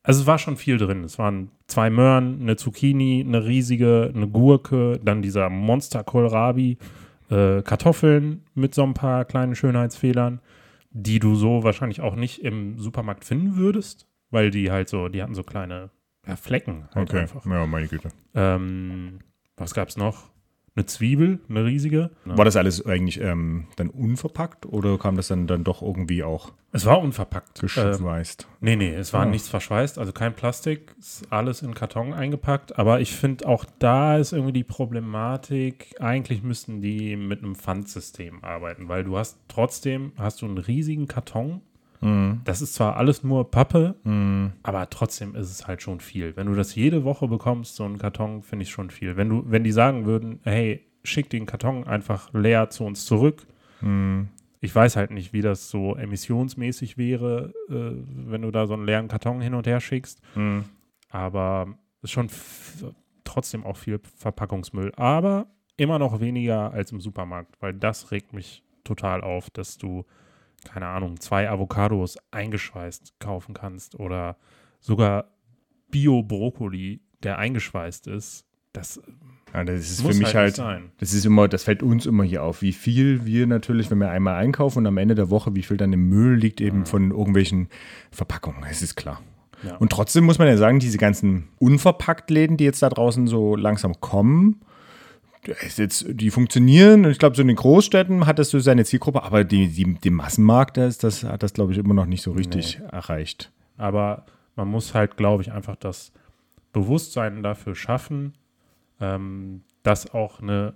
also 0.04 0.22
es 0.22 0.28
war 0.28 0.38
schon 0.38 0.58
viel 0.58 0.78
drin. 0.78 1.04
Es 1.04 1.20
waren 1.20 1.52
zwei 1.68 1.90
Möhren, 1.90 2.42
eine 2.42 2.56
Zucchini, 2.56 3.24
eine 3.26 3.46
riesige, 3.46 4.12
eine 4.14 4.28
Gurke, 4.28 5.00
dann 5.04 5.22
dieser 5.22 5.50
Monster 5.50 6.04
Kohlrabi, 6.04 6.78
äh, 7.30 7.62
Kartoffeln 7.62 8.44
mit 8.56 8.74
so 8.74 8.84
ein 8.84 8.94
paar 8.94 9.26
kleinen 9.26 9.56
Schönheitsfehlern, 9.56 10.42
die 10.92 11.20
du 11.20 11.36
so 11.36 11.64
wahrscheinlich 11.64 12.02
auch 12.02 12.16
nicht 12.16 12.44
im 12.44 12.80
Supermarkt 12.80 13.26
finden 13.26 13.58
würdest, 13.58 14.08
weil 14.32 14.52
die 14.52 14.72
halt 14.72 14.90
so, 14.90 15.10
die 15.10 15.22
hatten 15.22 15.36
so 15.36 15.44
kleine 15.44 15.90
ja, 16.28 16.36
Flecken 16.36 16.88
halt 16.94 17.10
Okay, 17.10 17.20
einfach. 17.22 17.46
ja, 17.46 17.66
meine 17.66 17.88
Güte. 17.88 18.10
Ähm, 18.36 19.20
was 19.58 19.74
gab's 19.74 19.98
noch? 19.98 20.30
Eine 20.76 20.86
Zwiebel, 20.86 21.40
eine 21.50 21.66
riesige. 21.66 22.12
War 22.26 22.46
das 22.46 22.56
alles 22.56 22.86
eigentlich 22.86 23.20
ähm, 23.20 23.68
dann 23.76 23.90
unverpackt 23.90 24.66
oder 24.66 24.98
kam 24.98 25.16
das 25.16 25.28
dann, 25.28 25.48
dann 25.48 25.64
doch 25.64 25.82
irgendwie 25.82 26.24
auch 26.24 26.52
Es 26.72 26.86
war 26.86 27.00
unverpackt. 27.02 27.60
Ähm, 27.60 27.68
geschweißt? 27.68 28.48
Nee, 28.62 28.76
nee, 28.76 28.94
es 28.94 29.12
war 29.14 29.22
Ah. 29.24 29.26
nichts 29.26 29.50
verschweißt, 29.50 29.98
also 30.00 30.12
kein 30.14 30.34
Plastik, 30.36 30.94
ist 31.00 31.24
alles 31.32 31.62
in 31.64 31.74
Karton 31.74 32.14
eingepackt. 32.14 32.78
Aber 32.78 33.02
ich 33.02 33.14
finde 33.16 33.48
auch 33.48 33.66
da 33.80 34.18
ist 34.18 34.32
irgendwie 34.34 34.54
die 34.54 34.64
Problematik, 34.64 35.96
eigentlich 36.00 36.44
müssten 36.44 36.82
die 36.82 37.16
mit 37.16 37.44
einem 37.44 37.56
Pfandsystem 37.56 38.44
arbeiten, 38.44 38.88
weil 38.88 39.04
du 39.04 39.18
hast 39.18 39.38
trotzdem, 39.48 40.12
hast 40.18 40.42
du 40.42 40.46
einen 40.46 40.58
riesigen 40.58 41.08
Karton. 41.08 41.62
Mhm. 42.02 42.42
Das 42.46 42.62
ist 42.62 42.74
zwar 42.76 42.96
alles 42.98 43.24
nur 43.24 43.50
Pappe, 43.52 43.96
aber 44.64 44.90
trotzdem 44.90 45.36
ist 45.36 45.50
es 45.52 45.68
halt 45.68 45.82
schon 45.82 46.00
viel. 46.00 46.36
Wenn 46.36 46.48
du 46.48 46.54
das 46.56 46.76
jede 46.76 47.04
Woche 47.04 47.28
bekommst, 47.28 47.76
so 47.76 47.84
einen 47.84 47.98
Karton, 47.98 48.42
finde 48.44 48.64
ich 48.64 48.70
schon 48.70 48.90
viel. 48.90 49.18
Wenn 49.18 49.30
du, 49.30 49.44
wenn 49.48 49.64
die 49.64 49.72
sagen 49.72 50.06
würden, 50.06 50.40
hey, 50.44 50.86
schick 51.04 51.30
den 51.30 51.46
Karton 51.46 51.86
einfach 51.86 52.34
leer 52.34 52.70
zu 52.70 52.84
uns 52.86 53.06
zurück, 53.06 53.46
Mhm. 53.82 54.28
ich 54.60 54.76
weiß 54.76 54.98
halt 54.98 55.12
nicht, 55.12 55.32
wie 55.32 55.42
das 55.42 55.70
so 55.70 55.96
emissionsmäßig 55.96 56.98
wäre, 56.98 57.54
äh, 57.70 57.92
wenn 58.30 58.42
du 58.42 58.52
da 58.52 58.68
so 58.68 58.74
einen 58.74 58.86
leeren 58.86 59.08
Karton 59.08 59.40
hin 59.42 59.54
und 59.54 59.66
her 59.68 59.80
schickst. 59.80 60.22
Mhm. 60.36 60.66
Aber 61.10 61.68
ist 62.02 62.12
schon 62.12 62.30
trotzdem 63.24 63.66
auch 63.66 63.78
viel 63.78 64.00
Verpackungsmüll. 64.18 64.92
Aber 64.96 65.48
immer 65.78 65.98
noch 66.00 66.20
weniger 66.20 66.72
als 66.74 66.92
im 66.92 67.00
Supermarkt, 67.00 67.56
weil 67.62 67.74
das 67.74 68.12
regt 68.12 68.34
mich 68.34 68.64
total 68.84 69.22
auf, 69.22 69.50
dass 69.50 69.78
du, 69.78 70.06
keine 70.66 70.88
Ahnung, 70.88 71.20
zwei 71.20 71.50
Avocados 71.50 72.18
eingeschweißt 72.32 73.20
kaufen 73.20 73.54
kannst 73.54 74.00
oder 74.00 74.38
sogar 74.80 75.32
Bio-Brokkoli, 75.92 77.02
der 77.24 77.38
eingeschweißt 77.38 78.08
ist. 78.08 78.46
Das 78.74 79.02
Ja, 79.54 79.64
das 79.64 79.90
ist 79.90 80.04
muss 80.04 80.14
für 80.14 80.20
mich 80.20 80.36
halt, 80.36 80.38
halt, 80.38 80.56
sein. 80.56 80.92
das 81.00 81.14
ist 81.14 81.26
immer, 81.26 81.48
das 81.48 81.64
fällt 81.64 81.82
uns 81.82 82.06
immer 82.06 82.24
hier 82.24 82.44
auf, 82.44 82.62
wie 82.62 82.74
viel 82.74 83.26
wir 83.26 83.48
natürlich, 83.48 83.90
wenn 83.90 83.98
wir 83.98 84.12
einmal 84.12 84.36
einkaufen 84.36 84.80
und 84.80 84.88
am 84.88 84.98
Ende 84.98 85.16
der 85.16 85.30
Woche, 85.30 85.56
wie 85.56 85.64
viel 85.64 85.78
dann 85.78 85.92
im 85.92 86.08
Müll 86.08 86.36
liegt 86.36 86.62
eben 86.62 86.86
von 86.86 87.12
irgendwelchen 87.12 87.68
Verpackungen. 88.12 88.62
Das 88.62 88.82
ist 88.82 88.96
klar. 88.96 89.22
Ja. 89.64 89.76
Und 89.78 89.92
trotzdem 89.92 90.24
muss 90.24 90.40
man 90.40 90.48
ja 90.48 90.56
sagen, 90.56 90.80
diese 90.80 90.98
ganzen 90.98 91.50
Unverpackt-Läden, 91.58 92.58
die 92.58 92.64
jetzt 92.64 92.82
da 92.82 92.90
draußen 92.90 93.28
so 93.28 93.56
langsam 93.56 94.00
kommen, 94.00 94.62
jetzt, 95.46 96.06
die 96.08 96.32
funktionieren. 96.32 97.06
Und 97.06 97.12
ich 97.12 97.20
glaube, 97.20 97.36
so 97.36 97.42
in 97.42 97.48
den 97.48 97.58
Großstädten 97.58 98.26
hat 98.26 98.40
das 98.40 98.50
so 98.50 98.60
seine 98.60 98.86
Zielgruppe, 98.86 99.24
aber 99.24 99.44
die, 99.44 99.68
die, 99.68 99.96
den 99.96 100.14
Massenmarkt, 100.14 100.78
das, 100.78 100.98
das 100.98 101.24
hat 101.24 101.44
das, 101.44 101.54
glaube 101.54 101.72
ich, 101.72 101.78
immer 101.78 101.94
noch 101.94 102.06
nicht 102.06 102.22
so 102.22 102.32
richtig 102.32 102.80
erreicht. 102.92 103.52
Aber 103.78 104.26
man 104.56 104.68
muss 104.68 104.94
halt, 104.94 105.18
glaube 105.18 105.44
ich, 105.44 105.52
einfach 105.52 105.76
das 105.76 106.12
Bewusstsein 106.74 107.44
dafür 107.44 107.76
schaffen, 107.76 108.34
ähm, 109.00 109.64
dass 109.84 110.14
auch 110.14 110.42
eine 110.42 110.74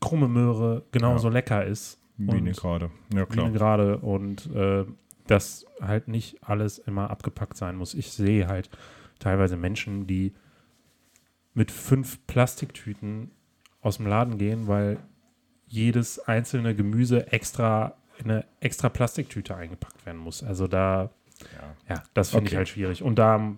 krumme 0.00 0.28
Möhre 0.28 0.84
genauso 0.92 1.28
lecker 1.28 1.64
ist. 1.64 1.98
Wie 2.16 2.36
eine 2.36 2.52
gerade. 2.52 2.90
Ja, 3.12 3.26
wie 3.28 3.40
eine 3.40 3.52
gerade 3.52 3.98
und 3.98 4.54
äh, 4.54 4.84
dass 5.26 5.64
halt 5.80 6.08
nicht 6.08 6.44
alles 6.44 6.78
immer 6.78 7.10
abgepackt 7.10 7.56
sein 7.56 7.76
muss. 7.76 7.94
Ich 7.94 8.12
sehe 8.12 8.46
halt 8.46 8.70
teilweise 9.18 9.56
Menschen, 9.56 10.06
die 10.06 10.34
mit 11.54 11.70
fünf 11.70 12.24
Plastiktüten 12.26 13.30
aus 13.84 13.98
dem 13.98 14.06
Laden 14.06 14.38
gehen, 14.38 14.66
weil 14.66 14.96
jedes 15.66 16.18
einzelne 16.18 16.74
Gemüse 16.74 17.32
extra 17.32 17.94
in 18.18 18.30
eine 18.30 18.44
extra 18.60 18.88
Plastiktüte 18.88 19.56
eingepackt 19.56 20.04
werden 20.06 20.18
muss. 20.20 20.42
Also 20.42 20.66
da, 20.68 21.10
ja, 21.88 22.02
das 22.14 22.30
finde 22.30 22.44
ich 22.46 22.50
Okay. 22.52 22.56
halt 22.58 22.68
schwierig. 22.68 23.02
Und 23.02 23.18
da 23.18 23.54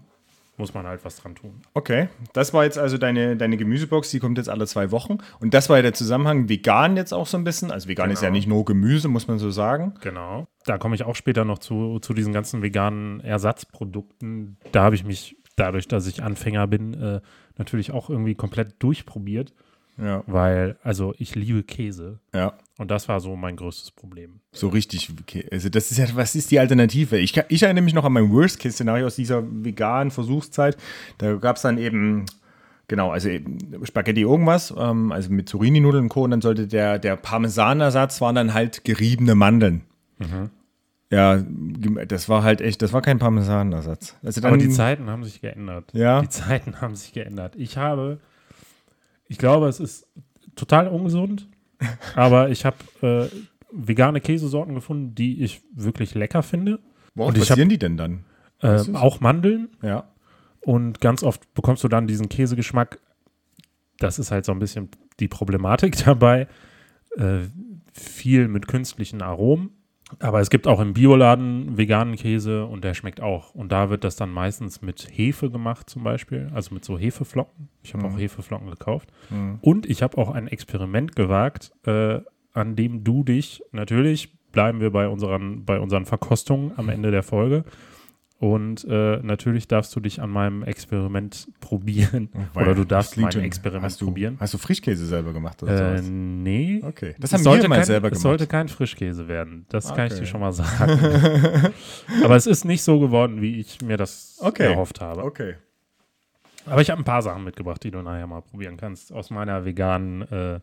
muss 0.58 0.72
man 0.72 0.86
halt 0.86 1.04
was 1.04 1.16
dran 1.16 1.34
tun. 1.34 1.60
Okay, 1.74 2.08
das 2.32 2.54
war 2.54 2.64
jetzt 2.64 2.78
also 2.78 2.96
deine, 2.96 3.36
deine 3.36 3.58
Gemüsebox, 3.58 4.10
die 4.10 4.18
kommt 4.20 4.38
jetzt 4.38 4.48
alle 4.48 4.66
zwei 4.66 4.90
Wochen. 4.90 5.18
Und 5.40 5.52
das 5.52 5.68
war 5.68 5.76
ja 5.76 5.82
der 5.82 5.92
Zusammenhang 5.92 6.48
vegan 6.48 6.96
jetzt 6.96 7.12
auch 7.12 7.26
so 7.26 7.36
ein 7.36 7.44
bisschen. 7.44 7.70
Also 7.70 7.88
vegan 7.88 8.10
ist 8.10 8.22
ja 8.22 8.28
Genau. 8.28 8.36
nicht 8.38 8.48
nur 8.48 8.64
Gemüse, 8.64 9.08
muss 9.08 9.28
man 9.28 9.38
so 9.38 9.50
sagen. 9.50 9.92
Genau. 10.00 10.46
Da 10.64 10.78
komme 10.78 10.94
ich 10.94 11.02
auch 11.04 11.14
später 11.16 11.44
noch 11.44 11.58
zu, 11.58 11.98
zu 11.98 12.14
diesen 12.14 12.32
ganzen 12.32 12.62
veganen 12.62 13.20
Ersatzprodukten. 13.20 14.56
Da 14.72 14.84
habe 14.84 14.94
ich 14.94 15.04
mich, 15.04 15.36
dadurch, 15.56 15.88
dass 15.88 16.06
ich 16.06 16.22
Anfänger 16.22 16.66
bin, 16.66 16.94
äh, 16.94 17.20
natürlich 17.58 17.90
auch 17.92 18.08
irgendwie 18.10 18.34
komplett 18.34 18.82
durchprobiert, 18.82 19.52
Ja, 19.98 20.22
weil, 20.26 20.76
also 20.82 21.14
ich 21.18 21.34
liebe 21.34 21.62
Käse. 21.62 22.18
ja. 22.34 22.52
Und 22.78 22.90
das 22.90 23.08
war 23.08 23.20
so 23.20 23.36
mein 23.36 23.56
größtes 23.56 23.92
Problem. 23.92 24.40
So 24.52 24.68
richtig. 24.68 25.10
Okay. 25.22 25.46
Also 25.50 25.70
das 25.70 25.90
ist 25.90 25.96
ja, 25.96 26.04
was 26.12 26.34
ist 26.34 26.50
die 26.50 26.60
Alternative? 26.60 27.16
Ich, 27.16 27.34
ich 27.48 27.62
erinnere 27.62 27.82
mich 27.82 27.94
noch 27.94 28.04
an 28.04 28.12
mein 28.12 28.30
Worst-Case-Szenario 28.30 29.06
aus 29.06 29.16
dieser 29.16 29.42
veganen 29.42 30.10
Versuchszeit. 30.10 30.76
Da 31.16 31.36
gab 31.36 31.56
es 31.56 31.62
dann 31.62 31.78
eben, 31.78 32.26
genau, 32.86 33.10
also 33.12 33.30
Spaghetti 33.84 34.20
irgendwas, 34.20 34.74
ähm, 34.76 35.10
also 35.10 35.32
mit 35.32 35.48
Zucchini-Nudeln 35.48 36.04
und 36.04 36.08
Co. 36.10 36.24
Und 36.24 36.32
dann 36.32 36.42
sollte 36.42 36.66
der, 36.66 36.98
der 36.98 37.16
Parmesanersatz 37.16 38.20
waren 38.20 38.34
dann 38.34 38.52
halt 38.52 38.84
geriebene 38.84 39.34
Mandeln. 39.34 39.80
Ja, 41.10 41.42
das 42.06 42.28
war 42.28 42.42
halt 42.42 42.60
echt, 42.60 42.82
das 42.82 42.92
war 42.92 43.00
kein 43.00 43.18
Parmesanersatz. 43.18 44.16
Also 44.22 44.42
dann, 44.42 44.52
Aber 44.52 44.58
die 44.58 44.68
Zeiten 44.68 45.08
haben 45.08 45.24
sich 45.24 45.40
geändert. 45.40 45.90
Ja. 45.94 46.20
Die 46.20 46.28
Zeiten 46.28 46.80
haben 46.82 46.94
sich 46.94 47.14
geändert. 47.14 47.54
Ich 47.56 47.78
habe, 47.78 48.18
ich 49.28 49.38
glaube, 49.38 49.68
es 49.68 49.80
ist 49.80 50.06
total 50.54 50.88
ungesund, 50.88 51.48
aber 52.14 52.50
ich 52.50 52.64
habe 52.64 52.76
äh, 53.02 53.28
vegane 53.70 54.20
Käsesorten 54.20 54.74
gefunden, 54.74 55.14
die 55.14 55.42
ich 55.42 55.62
wirklich 55.74 56.14
lecker 56.14 56.42
finde. 56.42 56.78
Und 57.14 57.36
ich 57.36 57.48
passieren 57.48 57.68
die 57.68 57.78
denn 57.78 57.96
dann? 57.96 58.24
Äh, 58.60 58.82
auch 58.94 59.20
Mandeln. 59.20 59.68
Ja. 59.82 60.08
Und 60.60 61.00
ganz 61.00 61.22
oft 61.22 61.52
bekommst 61.54 61.84
du 61.84 61.88
dann 61.88 62.06
diesen 62.06 62.28
Käsegeschmack. 62.28 62.98
Das 63.98 64.18
ist 64.18 64.30
halt 64.30 64.44
so 64.44 64.52
ein 64.52 64.58
bisschen 64.58 64.88
die 65.20 65.28
Problematik 65.28 65.96
dabei. 66.04 66.48
Äh, 67.16 67.40
viel 67.92 68.48
mit 68.48 68.66
künstlichen 68.66 69.22
Aromen. 69.22 69.70
Aber 70.20 70.40
es 70.40 70.50
gibt 70.50 70.68
auch 70.68 70.80
im 70.80 70.94
Bioladen 70.94 71.76
veganen 71.76 72.14
Käse 72.14 72.64
und 72.66 72.84
der 72.84 72.94
schmeckt 72.94 73.20
auch. 73.20 73.54
Und 73.54 73.72
da 73.72 73.90
wird 73.90 74.04
das 74.04 74.14
dann 74.14 74.30
meistens 74.30 74.80
mit 74.80 75.08
Hefe 75.10 75.50
gemacht, 75.50 75.90
zum 75.90 76.04
Beispiel. 76.04 76.48
Also 76.54 76.74
mit 76.74 76.84
so 76.84 76.96
Hefeflocken. 76.96 77.68
Ich 77.82 77.92
habe 77.92 78.06
auch 78.06 78.16
Hefeflocken 78.16 78.70
gekauft. 78.70 79.10
Und 79.62 79.86
ich 79.86 80.02
habe 80.02 80.16
auch 80.18 80.30
ein 80.30 80.46
Experiment 80.46 81.16
gewagt, 81.16 81.72
äh, 81.86 82.20
an 82.52 82.76
dem 82.76 83.02
du 83.02 83.24
dich, 83.24 83.62
natürlich 83.72 84.32
bleiben 84.52 84.80
wir 84.80 84.90
bei 84.90 85.08
unseren, 85.08 85.64
bei 85.64 85.80
unseren 85.80 86.06
Verkostungen 86.06 86.72
am 86.76 86.88
Ende 86.88 87.10
der 87.10 87.22
Folge. 87.22 87.64
Und 88.38 88.84
äh, 88.84 89.16
natürlich 89.22 89.66
darfst 89.66 89.96
du 89.96 90.00
dich 90.00 90.20
an 90.20 90.28
meinem 90.28 90.62
Experiment 90.62 91.48
probieren. 91.60 92.28
Oder 92.54 92.74
du 92.74 92.84
darfst 92.84 93.16
mein 93.16 93.34
Experiment 93.40 93.84
hast 93.84 94.00
du, 94.02 94.06
probieren. 94.06 94.36
Hast 94.38 94.52
du 94.52 94.58
Frischkäse 94.58 95.06
selber 95.06 95.32
gemacht 95.32 95.62
oder 95.62 95.72
Äh, 95.72 95.98
sowas? 95.98 96.10
nee. 96.10 96.80
Okay. 96.84 97.14
Das 97.18 97.30
Es 97.30 97.32
haben 97.34 97.40
wir 97.40 97.44
sollte 97.44 97.68
mal 97.68 97.76
kein, 97.76 97.84
selber 97.86 98.08
Es 98.08 98.10
gemacht. 98.12 98.22
sollte 98.22 98.46
kein 98.46 98.68
Frischkäse 98.68 99.26
werden. 99.26 99.64
Das 99.70 99.94
kann 99.94 100.06
ich 100.08 100.12
Okay. 100.12 100.20
dir 100.20 100.26
schon 100.26 100.40
mal 100.40 100.52
sagen. 100.52 101.72
Aber 102.22 102.36
es 102.36 102.46
ist 102.46 102.64
nicht 102.66 102.82
so 102.82 103.00
geworden, 103.00 103.40
wie 103.40 103.58
ich 103.58 103.80
mir 103.80 103.96
das 103.96 104.36
Okay. 104.42 104.64
erhofft 104.64 105.00
habe. 105.00 105.24
Okay. 105.24 105.54
Aber 106.66 106.82
ich 106.82 106.90
habe 106.90 107.00
ein 107.00 107.04
paar 107.04 107.22
Sachen 107.22 107.42
mitgebracht, 107.44 107.82
die 107.84 107.90
du 107.90 108.02
nachher 108.02 108.26
mal 108.26 108.42
probieren 108.42 108.76
kannst. 108.76 109.12
Aus 109.12 109.30
meiner 109.30 109.64
veganen 109.64 110.22
äh. 110.30 110.60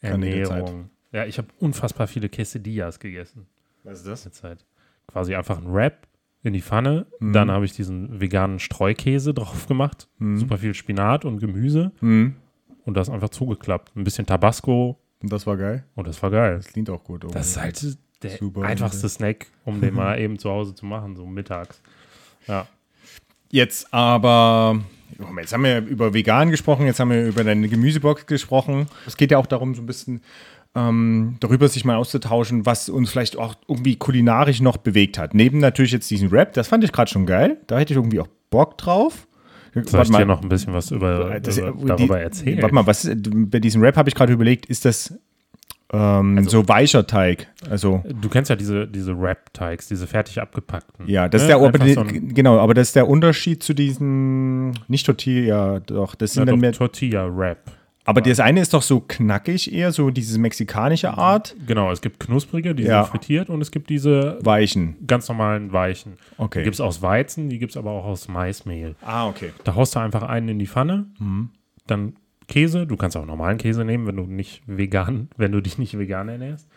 Ernährung. 0.00 0.90
Ja, 1.12 1.24
ich 1.24 1.38
habe 1.38 1.48
unfassbar 1.58 2.06
viele 2.06 2.28
Quesadillas 2.28 2.98
gegessen. 3.00 3.46
Was 3.84 4.04
ist 4.04 4.06
das? 4.26 4.32
Zeit. 4.32 4.66
Quasi 5.06 5.34
einfach 5.34 5.56
ein 5.58 5.72
Wrap 5.72 6.06
in 6.42 6.52
die 6.52 6.62
Pfanne. 6.62 7.06
Mhm. 7.20 7.32
Dann 7.32 7.50
habe 7.50 7.64
ich 7.64 7.72
diesen 7.72 8.20
veganen 8.20 8.58
Streukäse 8.58 9.34
drauf 9.34 9.66
gemacht. 9.66 10.08
Super 10.18 10.58
viel 10.58 10.74
Spinat 10.74 11.24
und 11.24 11.38
Gemüse. 11.38 11.92
Mhm. 12.00 12.36
Und 12.84 12.96
das 12.96 13.10
einfach 13.10 13.30
zugeklappt. 13.30 13.96
Ein 13.96 14.04
bisschen 14.04 14.26
Tabasco. 14.26 14.98
Und 15.22 15.32
das 15.32 15.46
war 15.46 15.56
geil. 15.56 15.84
Und 15.96 16.06
das 16.06 16.22
war 16.22 16.30
geil. 16.30 16.56
Das 16.56 16.68
klingt 16.68 16.88
auch 16.88 17.02
gut. 17.02 17.24
irgendwie. 17.24 17.38
Das 17.38 17.48
ist 17.48 17.60
halt 17.60 17.98
der 18.22 18.30
Super. 18.30 18.62
einfachste 18.62 19.08
Snack, 19.08 19.46
um 19.64 19.80
den 19.80 19.94
mal 19.96 20.18
eben 20.20 20.38
zu 20.38 20.50
Hause 20.50 20.74
zu 20.74 20.86
machen, 20.86 21.16
so 21.16 21.26
mittags. 21.26 21.80
Ja. 22.46 22.66
Jetzt 23.50 23.92
aber, 23.92 24.80
jetzt 25.38 25.52
haben 25.52 25.64
wir 25.64 25.78
über 25.78 26.12
vegan 26.14 26.50
gesprochen, 26.50 26.86
jetzt 26.86 26.98
haben 26.98 27.10
wir 27.10 27.26
über 27.26 27.44
deine 27.44 27.68
Gemüsebox 27.68 28.26
gesprochen. 28.26 28.88
Es 29.06 29.16
geht 29.16 29.30
ja 29.30 29.38
auch 29.38 29.46
darum, 29.46 29.74
so 29.74 29.82
ein 29.82 29.86
bisschen 29.86 30.20
ähm, 30.76 31.36
darüber 31.40 31.66
sich 31.68 31.84
mal 31.84 31.96
auszutauschen, 31.96 32.66
was 32.66 32.88
uns 32.88 33.10
vielleicht 33.10 33.36
auch 33.38 33.54
irgendwie 33.66 33.96
kulinarisch 33.96 34.60
noch 34.60 34.76
bewegt 34.76 35.18
hat. 35.18 35.34
Neben 35.34 35.58
natürlich 35.58 35.92
jetzt 35.92 36.10
diesen 36.10 36.28
Rap, 36.28 36.52
das 36.52 36.68
fand 36.68 36.84
ich 36.84 36.92
gerade 36.92 37.10
schon 37.10 37.26
geil. 37.26 37.56
Da 37.66 37.78
hätte 37.78 37.92
ich 37.94 37.96
irgendwie 37.96 38.20
auch 38.20 38.28
Bock 38.50 38.76
drauf. 38.78 39.26
Soll 39.74 40.02
ich 40.04 40.10
dir 40.10 40.24
noch 40.24 40.42
ein 40.42 40.48
bisschen 40.48 40.72
was 40.72 40.90
über, 40.90 41.38
Das- 41.40 41.58
über, 41.58 41.72
die- 41.72 41.86
darüber 41.86 42.20
erzählen? 42.20 42.62
Warte 42.62 42.74
mal, 42.74 42.86
was 42.86 43.04
ist, 43.04 43.16
bei 43.50 43.58
diesem 43.58 43.82
Rap 43.82 43.96
habe 43.96 44.08
ich 44.08 44.14
gerade 44.14 44.32
überlegt, 44.32 44.66
ist 44.66 44.84
das 44.84 45.18
ähm, 45.92 46.36
Also 46.38 46.50
so 46.62 46.68
weicher 46.68 47.06
Teig? 47.06 47.46
Also 47.70 48.02
Du 48.20 48.28
kennst 48.28 48.48
ja 48.50 48.56
diese, 48.56 48.88
diese 48.88 49.16
Wrap-Teigs, 49.20 49.86
diese 49.88 50.06
fertig 50.06 50.40
abgepackten. 50.40 51.08
ja, 51.08 51.28
das 51.28 51.42
ist 51.42 51.48
Ne? 51.48 51.54
der 51.54 51.64
Einfach 51.66 51.84
die- 51.84 51.92
so 51.92 52.04
genau, 52.34 52.58
aber 52.58 52.74
das 52.74 52.88
ist 52.88 52.96
der 52.96 53.06
Unterschied 53.08 53.62
zu 53.62 53.72
diesen 53.74 54.70
nicht 54.88 55.06
Tortilla, 55.06 55.80
doch, 55.80 56.14
das 56.14 56.34
ja, 56.34 56.40
sind 56.40 56.46
doch, 56.48 56.52
dann 56.54 56.60
mehr 56.60 56.72
Tortilla-Wrap. 56.72 57.58
Aber 58.06 58.20
das 58.22 58.38
eine 58.40 58.60
ist 58.60 58.72
doch 58.72 58.82
so 58.82 59.00
knackig 59.00 59.72
eher, 59.72 59.90
so 59.92 60.10
diese 60.10 60.38
mexikanische 60.38 61.12
Art. 61.18 61.54
Genau, 61.66 61.90
es 61.90 62.00
gibt 62.00 62.20
knusprige, 62.20 62.74
die 62.74 62.84
Ja. 62.84 63.02
sind 63.02 63.10
frittiert 63.10 63.50
und 63.50 63.60
es 63.60 63.70
gibt 63.72 63.90
diese 63.90 64.38
Weichen. 64.42 64.96
ganz 65.06 65.28
normalen 65.28 65.72
weichen. 65.72 66.14
Okay. 66.38 66.60
Die 66.60 66.64
gibt 66.64 66.74
es 66.74 66.80
aus 66.80 67.02
Weizen, 67.02 67.48
die 67.48 67.58
gibt 67.58 67.72
es 67.72 67.76
aber 67.76 67.90
auch 67.90 68.04
aus 68.04 68.28
Maismehl. 68.28 68.94
Ah, 69.02 69.26
okay. 69.28 69.52
Da 69.64 69.74
haust 69.74 69.94
du 69.96 69.98
einfach 70.00 70.22
einen 70.22 70.48
in 70.50 70.58
die 70.58 70.66
Pfanne, 70.68 71.06
Mhm. 71.18 71.50
dann 71.86 72.14
Käse, 72.48 72.86
du 72.86 72.96
kannst 72.96 73.16
auch 73.16 73.26
normalen 73.26 73.58
Käse 73.58 73.84
nehmen, 73.84 74.06
wenn 74.06 74.16
du 74.16 74.22
nicht 74.22 74.62
vegan, 74.66 75.28
wenn 75.36 75.50
du 75.50 75.60
dich 75.60 75.76
nicht 75.78 75.98
vegan 75.98 76.28
ernährst. 76.28 76.68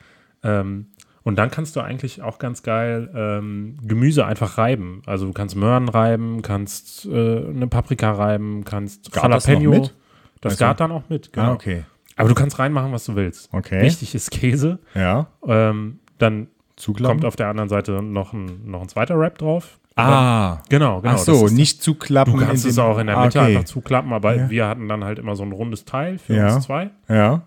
Ähm, 0.43 0.87
und 1.21 1.35
dann 1.37 1.51
kannst 1.51 1.75
du 1.75 1.81
eigentlich 1.81 2.23
auch 2.23 2.39
ganz 2.39 2.63
geil 2.63 3.11
ähm, 3.13 3.77
Gemüse 3.83 4.25
einfach 4.25 4.57
reiben. 4.57 5.03
Also 5.05 5.27
du 5.27 5.33
kannst 5.33 5.55
Möhren 5.55 5.87
reiben, 5.89 6.41
kannst 6.41 7.05
äh, 7.05 7.09
eine 7.49 7.67
Paprika 7.67 8.13
reiben, 8.13 8.63
kannst 8.65 9.11
Gart 9.11 9.31
das 9.31 9.45
noch 9.47 9.53
Jalapeno. 9.53 9.81
mit? 9.81 9.93
Das 10.41 10.53
Also- 10.53 10.65
gart 10.65 10.79
dann 10.79 10.91
auch 10.91 11.03
mit, 11.09 11.33
genau. 11.33 11.47
Ah, 11.47 11.53
okay. 11.53 11.83
Aber 12.15 12.27
du 12.29 12.35
kannst 12.35 12.59
reinmachen, 12.59 12.91
was 12.91 13.05
du 13.05 13.15
willst. 13.15 13.49
Okay. 13.53 13.81
Wichtig 13.81 14.13
ist 14.15 14.31
Käse. 14.31 14.79
Ja. 14.93 15.27
Ähm, 15.47 15.99
dann 16.17 16.47
Zuklappen. 16.75 17.17
kommt 17.17 17.25
auf 17.25 17.35
der 17.37 17.47
anderen 17.47 17.69
Seite 17.69 18.01
noch 18.01 18.33
ein, 18.33 18.69
noch 18.69 18.81
ein 18.81 18.89
zweiter 18.89 19.17
Wrap 19.17 19.37
drauf. 19.37 19.79
ah. 19.95 20.59
Genau, 20.69 21.01
genau. 21.01 21.13
Ach 21.13 21.17
so, 21.17 21.47
nicht 21.47 21.81
zuklappen. 21.83 22.33
Du 22.37 22.45
kannst 22.45 22.65
es 22.65 22.77
auch 22.79 22.97
in 22.99 23.07
der 23.07 23.17
Ah, 23.17 23.25
Mitte 23.25 23.39
okay. 23.39 23.47
einfach 23.55 23.65
zuklappen, 23.65 24.13
aber 24.13 24.35
Ja. 24.35 24.49
wir 24.49 24.67
hatten 24.67 24.87
dann 24.87 25.03
halt 25.03 25.19
immer 25.19 25.35
so 25.35 25.43
ein 25.43 25.51
rundes 25.51 25.83
Teil 25.85 26.17
für 26.17 26.35
Ja. 26.35 26.55
uns 26.55 26.65
zwei. 26.65 26.89
Ja. 27.09 27.41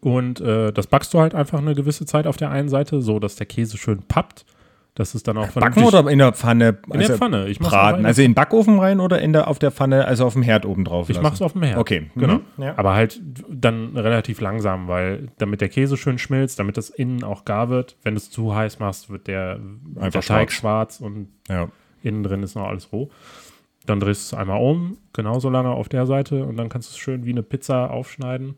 Und 0.00 0.40
äh, 0.40 0.72
das 0.72 0.86
backst 0.86 1.12
du 1.12 1.20
halt 1.20 1.34
einfach 1.34 1.58
eine 1.58 1.74
gewisse 1.74 2.06
Zeit 2.06 2.26
auf 2.26 2.38
der 2.38 2.50
einen 2.50 2.68
Seite, 2.70 3.02
so 3.02 3.18
dass 3.18 3.36
der 3.36 3.46
Käse 3.46 3.76
schön 3.76 4.02
pappt. 4.02 4.46
Das 5.00 5.14
ist 5.14 5.26
dann 5.26 5.38
auch 5.38 5.48
Backen 5.52 5.82
oder 5.82 6.06
in 6.10 6.18
der 6.18 6.34
Pfanne? 6.34 6.76
in 6.92 7.00
der 7.00 7.16
Pfanne. 7.16 7.48
Ich 7.48 7.58
Braten. 7.58 8.04
Also 8.04 8.20
in 8.20 8.32
den 8.32 8.34
Backofen 8.34 8.78
rein 8.78 9.00
oder 9.00 9.18
in 9.22 9.32
der, 9.32 9.48
auf 9.48 9.58
der 9.58 9.70
Pfanne, 9.70 10.04
also 10.04 10.26
auf 10.26 10.34
dem 10.34 10.42
Herd 10.42 10.66
oben 10.66 10.84
drauf? 10.84 11.08
ich 11.08 11.16
lassen? 11.16 11.22
mach's 11.22 11.40
auf 11.40 11.54
dem 11.54 11.62
Herd. 11.62 11.78
Okay. 11.78 12.10
Genau. 12.16 12.34
Mhm. 12.34 12.62
Ja. 12.62 12.74
Aber 12.76 12.92
halt 12.92 13.18
dann 13.48 13.96
relativ 13.96 14.42
langsam, 14.42 14.88
weil 14.88 15.28
damit 15.38 15.62
der 15.62 15.70
Käse 15.70 15.96
schön 15.96 16.18
schmilzt, 16.18 16.58
damit 16.58 16.76
das 16.76 16.90
innen 16.90 17.24
auch 17.24 17.46
gar 17.46 17.70
wird. 17.70 17.96
Wenn 18.02 18.12
du 18.12 18.18
es 18.18 18.30
zu 18.30 18.54
heiß 18.54 18.78
machst, 18.78 19.08
wird 19.08 19.26
der, 19.26 19.58
Einfach 19.96 20.20
der 20.20 20.20
Teig 20.20 20.52
schwarz 20.52 21.00
und 21.00 21.28
ja. 21.48 21.68
innen 22.02 22.22
drin 22.22 22.42
ist 22.42 22.54
noch 22.54 22.66
alles 22.66 22.92
roh. 22.92 23.08
Dann 23.86 24.00
drehst 24.00 24.30
du 24.30 24.36
es 24.36 24.38
einmal 24.38 24.60
um, 24.60 24.98
genauso 25.14 25.48
lange 25.48 25.70
auf 25.70 25.88
der 25.88 26.04
Seite 26.04 26.44
und 26.44 26.58
dann 26.58 26.68
kannst 26.68 26.90
du 26.90 26.92
es 26.92 26.98
schön 26.98 27.24
wie 27.24 27.30
eine 27.30 27.42
Pizza 27.42 27.90
aufschneiden 27.90 28.56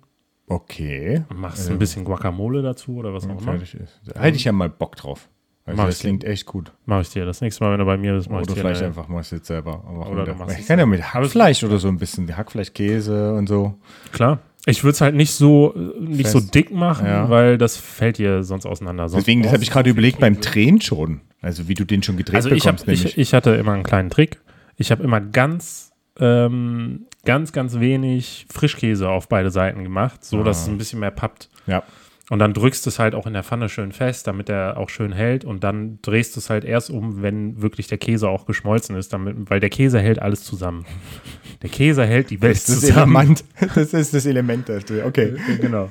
Okay. 0.49 1.23
und 1.31 1.39
machst 1.39 1.71
ein 1.71 1.79
bisschen 1.79 2.05
Guacamole 2.05 2.63
dazu 2.63 2.97
oder 2.97 3.15
was 3.15 3.29
auch 3.29 3.41
immer. 3.41 3.59
Da 4.07 4.21
hätte 4.21 4.37
ich 4.37 4.43
ja 4.43 4.51
mal 4.51 4.69
Bock 4.69 4.97
drauf. 4.97 5.29
Also 5.65 5.77
Mach 5.77 5.87
das 5.87 5.97
ich. 5.97 6.01
klingt 6.01 6.25
echt 6.25 6.45
gut. 6.47 6.73
Mach 6.87 7.01
ich 7.03 7.11
dir. 7.11 7.25
Das 7.25 7.41
nächste 7.41 7.63
Mal, 7.63 7.73
wenn 7.73 7.79
du 7.79 7.85
bei 7.85 7.97
mir 7.97 8.15
bist, 8.15 8.29
mach 8.29 8.41
ich 8.41 8.47
Oder 8.47 8.55
dir. 8.55 8.61
vielleicht 8.63 8.79
eine- 8.81 8.89
einfach 8.89 9.07
machst 9.09 9.31
du 9.31 9.37
jetzt 9.37 9.47
selber. 9.47 9.83
Aber 9.87 10.11
Oder 10.11 10.25
du 10.25 10.35
machst 10.35 10.59
ich 10.59 10.67
kann 10.67 10.79
ja 10.79 10.87
mit 10.87 11.15
Hackfleisch 11.15 11.63
oder 11.63 11.79
so 11.79 11.87
ein 11.89 11.99
bisschen. 11.99 12.37
Hackfleisch, 12.37 12.73
Käse 12.75 13.33
und 13.35 13.49
so. 13.49 13.75
Klar. 14.13 14.41
Ich 14.67 14.83
würde 14.85 14.93
es 14.95 15.01
halt 15.01 15.15
nicht 15.15 15.33
so, 15.33 15.75
äh, 15.75 16.01
nicht 16.01 16.29
so 16.29 16.39
Fest. 16.41 16.55
dick 16.55 16.73
machen, 16.73 17.07
Ja. 17.07 17.29
weil 17.31 17.59
das 17.59 17.77
fällt 17.77 18.19
dir 18.19 18.43
sonst 18.45 18.67
auseinander. 18.67 19.09
Sonst 19.09 19.23
Deswegen, 19.25 19.43
das 19.43 19.53
habe 19.53 19.63
ich 19.63 19.71
gerade 19.71 19.89
so 19.89 19.93
überlegt 19.93 20.19
beim. 20.21 20.41
Drehen 20.41 20.81
schon. 20.81 21.21
Also 21.41 21.67
wie 21.69 21.75
du 21.75 21.85
den 21.85 22.03
schon 22.03 22.17
gedreht 22.17 22.37
Also 22.37 22.51
ich, 22.51 22.67
hab, 22.67 22.77
bekommst, 22.77 22.87
nämlich. 22.87 23.05
ich, 23.05 23.19
ich 23.19 23.35
hatte 23.35 23.51
immer 23.51 23.73
einen 23.73 23.83
kleinen 23.85 24.11
Trick. 24.11 24.41
Ich 24.77 24.91
habe 24.93 25.03
immer 25.03 25.21
ganz, 25.21 25.93
ähm, 26.21 27.07
ganz, 27.25 27.53
ganz 27.53 27.79
wenig 27.81 28.47
Frischkäse 28.53 29.09
auf 29.09 29.29
beide 29.29 29.51
Seiten 29.51 29.83
gemacht, 29.85 30.25
so 30.25 30.43
dass 30.43 30.63
es 30.63 30.69
ein 30.69 30.79
bisschen 30.79 31.01
mehr 31.01 31.11
pappt. 31.13 31.49
ja. 31.67 31.83
Und 32.33 32.39
dann 32.39 32.55
drückst 32.55 32.87
du 32.87 32.89
es 32.89 32.99
halt 32.99 33.15
auch 33.15 33.27
in 33.27 33.35
der 33.35 33.43
Pfanne 33.43 33.69
schön 33.69 33.93
fest, 33.93 34.27
damit 34.27 34.49
er 34.49 34.79
auch 34.79 34.89
schön 34.89 35.13
hält. 35.13 35.45
Und 35.45 35.63
dann 35.65 35.99
drehst 36.01 36.35
du 36.35 36.41
es 36.41 36.49
halt 36.49 36.65
erst 36.65 36.89
um, 36.89 37.21
wenn 37.21 37.61
wirklich 37.61 37.89
der 37.89 37.99
Käse 37.99 38.27
auch 38.31 38.47
geschmolzen 38.47 38.97
ist, 38.97 39.13
damit, 39.13 39.51
weil 39.51 39.61
der 39.61 39.69
Käse 39.69 40.01
hält 40.01 40.19
alles 40.23 40.43
zusammen. 40.43 40.87
Der 41.61 41.69
Käse 41.69 42.07
hält 42.07 42.31
die 42.31 42.41
Welt 42.41 42.55
Das 42.57 42.71
ist 42.71 42.81
zusammen. 42.87 43.15
Element. 43.17 43.45
Das 43.75 43.93
ist 43.93 44.15
das 44.15 44.25
Element 44.25 44.67
dazu. 44.67 44.95
Okay. 45.05 45.35
genau. 45.61 45.91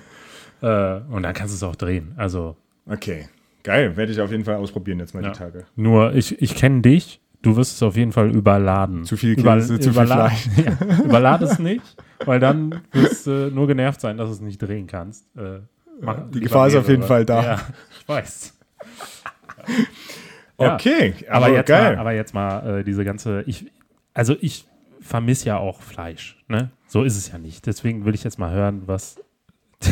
Äh, 0.63 1.01
und 1.11 1.21
dann 1.21 1.33
kannst 1.35 1.53
du 1.53 1.57
es 1.57 1.63
auch 1.63 1.75
drehen. 1.75 2.13
Also 2.17 2.55
Okay. 2.89 3.27
Geil. 3.61 3.95
Werde 3.95 4.11
ich 4.11 4.19
auf 4.19 4.31
jeden 4.31 4.43
Fall 4.43 4.55
ausprobieren 4.55 4.97
jetzt 4.97 5.13
mal 5.13 5.23
Ja. 5.23 5.29
die 5.29 5.37
Tage. 5.37 5.65
nur, 5.75 6.15
ich, 6.15 6.41
ich 6.41 6.55
kenne 6.55 6.81
dich. 6.81 7.21
Du 7.43 7.55
wirst 7.55 7.75
es 7.75 7.83
auf 7.83 7.95
jeden 7.95 8.11
Fall 8.13 8.31
überladen. 8.35 9.03
Zu 9.03 9.15
viel 9.15 9.35
Käse, 9.35 9.79
zu 9.79 9.93
viel 9.93 10.01
überla- 10.01 10.31
Ja, 10.65 11.03
überlade 11.05 11.45
es 11.45 11.59
nicht, 11.59 11.83
weil 12.25 12.39
dann 12.39 12.81
wirst 12.93 13.27
du 13.27 13.51
nur 13.53 13.67
genervt 13.67 14.01
sein, 14.01 14.17
dass 14.17 14.29
du 14.29 14.33
es 14.33 14.41
nicht 14.41 14.57
drehen 14.59 14.87
kannst. 14.87 15.25
Äh, 15.37 15.59
mach 16.01 16.29
Die 16.31 16.39
Gefahr 16.39 16.67
ist 16.67 16.75
auf 16.75 16.89
jeden. 16.89 17.03
Fall 17.03 17.25
da. 17.25 17.43
Ja, 17.43 17.61
ich 17.99 18.07
weiß. 18.07 18.53
Ja. 20.59 20.75
Okay. 20.75 21.15
Aber, 21.27 21.47
Aber, 21.47 21.55
jetzt 21.55 21.67
geil. 21.67 21.95
mal, 21.95 21.99
aber 21.99 22.11
jetzt 22.11 22.33
mal 22.35 22.79
äh, 22.79 22.83
diese 22.83 23.03
ganze, 23.03 23.41
ich, 23.47 23.71
also 24.13 24.35
ich 24.41 24.67
vermisse 24.99 25.47
ja 25.47 25.57
auch 25.57 25.81
Fleisch, 25.81 26.37
ne? 26.47 26.69
So 26.87 27.03
ist 27.03 27.17
es 27.17 27.31
ja 27.31 27.39
nicht. 27.39 27.65
Deswegen 27.65 28.05
will 28.05 28.13
ich 28.13 28.23
jetzt 28.23 28.37
mal 28.37 28.51
hören, 28.51 28.83
was 28.85 29.15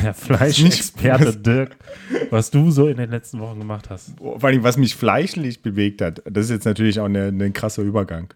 der 0.04 0.14
Fleischexperte 0.14 1.38
Dirk, 1.38 1.76
was 2.30 2.52
du 2.52 2.70
so 2.70 2.88
in 2.88 2.98
den 2.98 3.10
letzten 3.10 3.40
Wochen 3.40 3.58
gemacht 3.58 3.90
hast. 3.90 4.16
Vor 4.20 4.44
allem, 4.44 4.64
was 4.64 4.78
mich 4.78 4.96
fleischlich 4.96 5.64
bewegt 5.64 6.02
hat, 6.02 6.22
das 6.30 6.46
ist 6.46 6.52
jetzt 6.52 6.66
natürlich 6.66 7.00
auch 7.00 7.06
ein 7.06 7.54
krasser 7.54 7.82
Übergang. 7.82 8.32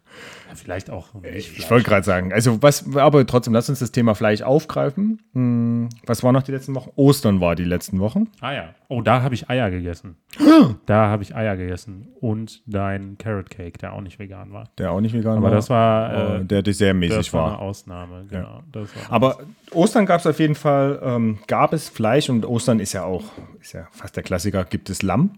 Ja, 0.53 0.55
vielleicht 0.55 0.89
auch 0.89 1.13
nicht 1.15 1.35
Ich 1.35 1.51
Fleisch. 1.51 1.69
wollte 1.71 1.89
gerade 1.89 2.05
sagen, 2.05 2.33
also 2.33 2.61
was, 2.61 2.95
aber 2.95 3.25
trotzdem, 3.25 3.53
lass 3.53 3.69
uns 3.69 3.79
das 3.79 3.91
Thema 3.91 4.15
Fleisch 4.15 4.41
aufgreifen. 4.41 5.21
Hm, 5.33 5.89
was 6.05 6.23
war 6.23 6.31
noch 6.31 6.43
die 6.43 6.51
letzten 6.51 6.75
Wochen? 6.75 6.91
Ostern 6.95 7.41
war 7.41 7.55
die 7.55 7.65
letzten 7.65 7.99
Wochen. 7.99 8.27
Ah 8.41 8.53
ja. 8.53 8.69
Oh, 8.89 9.01
da 9.01 9.23
habe 9.23 9.33
ich 9.33 9.49
Eier 9.49 9.71
gegessen. 9.71 10.17
da 10.85 11.07
habe 11.07 11.23
ich 11.23 11.35
Eier 11.35 11.57
gegessen. 11.57 12.09
Und 12.19 12.61
dein 12.67 13.17
Carrot 13.17 13.49
Cake, 13.49 13.79
der 13.79 13.93
auch 13.93 14.01
nicht 14.01 14.19
vegan 14.19 14.53
war. 14.53 14.65
Der 14.77 14.91
auch 14.91 15.01
nicht 15.01 15.13
vegan 15.13 15.37
Aber 15.37 15.45
war. 15.47 15.51
das 15.51 15.69
war, 15.69 16.13
äh, 16.13 16.37
äh, 16.41 16.45
der 16.45 16.61
dessertmäßig 16.61 17.17
das 17.17 17.33
war 17.33 17.41
war. 17.41 17.49
eine 17.53 17.59
Ausnahme. 17.59 18.25
Genau. 18.29 18.61
Eine 18.73 18.87
Aber 19.09 19.39
Ostern 19.71 20.05
gab 20.05 20.19
es 20.19 20.27
auf 20.27 20.39
jeden 20.39 20.55
Fall, 20.55 20.99
ähm, 21.03 21.39
gab 21.47 21.73
es 21.73 21.89
Fleisch 21.89 22.29
und 22.29 22.45
Ostern 22.45 22.79
ist 22.79 22.93
ja 22.93 23.03
auch, 23.03 23.23
ist 23.59 23.73
ja 23.73 23.87
fast 23.91 24.15
der 24.15 24.23
Klassiker, 24.23 24.63
gibt 24.65 24.89
es 24.91 25.01
Lamm. 25.01 25.31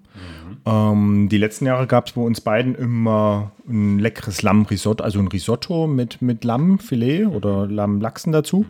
Ähm, 0.66 1.30
die 1.30 1.38
letzten 1.38 1.66
Jahre 1.66 1.88
gab 1.88 2.08
es 2.08 2.14
bei 2.14 2.22
uns 2.22 2.42
beiden 2.42 2.76
immer 2.76 3.52
ein 3.68 4.00
leckeres 4.00 4.42
Lammrisotto, 4.42 5.04
also 5.06 5.20
ein 5.20 5.28
Risotto 5.28 5.88
mit, 5.88 6.22
mit 6.22 6.44
Lammfilet 6.44 7.28
oder 7.28 7.68
Lammlachsen 7.68 8.34
dazu. 8.34 8.66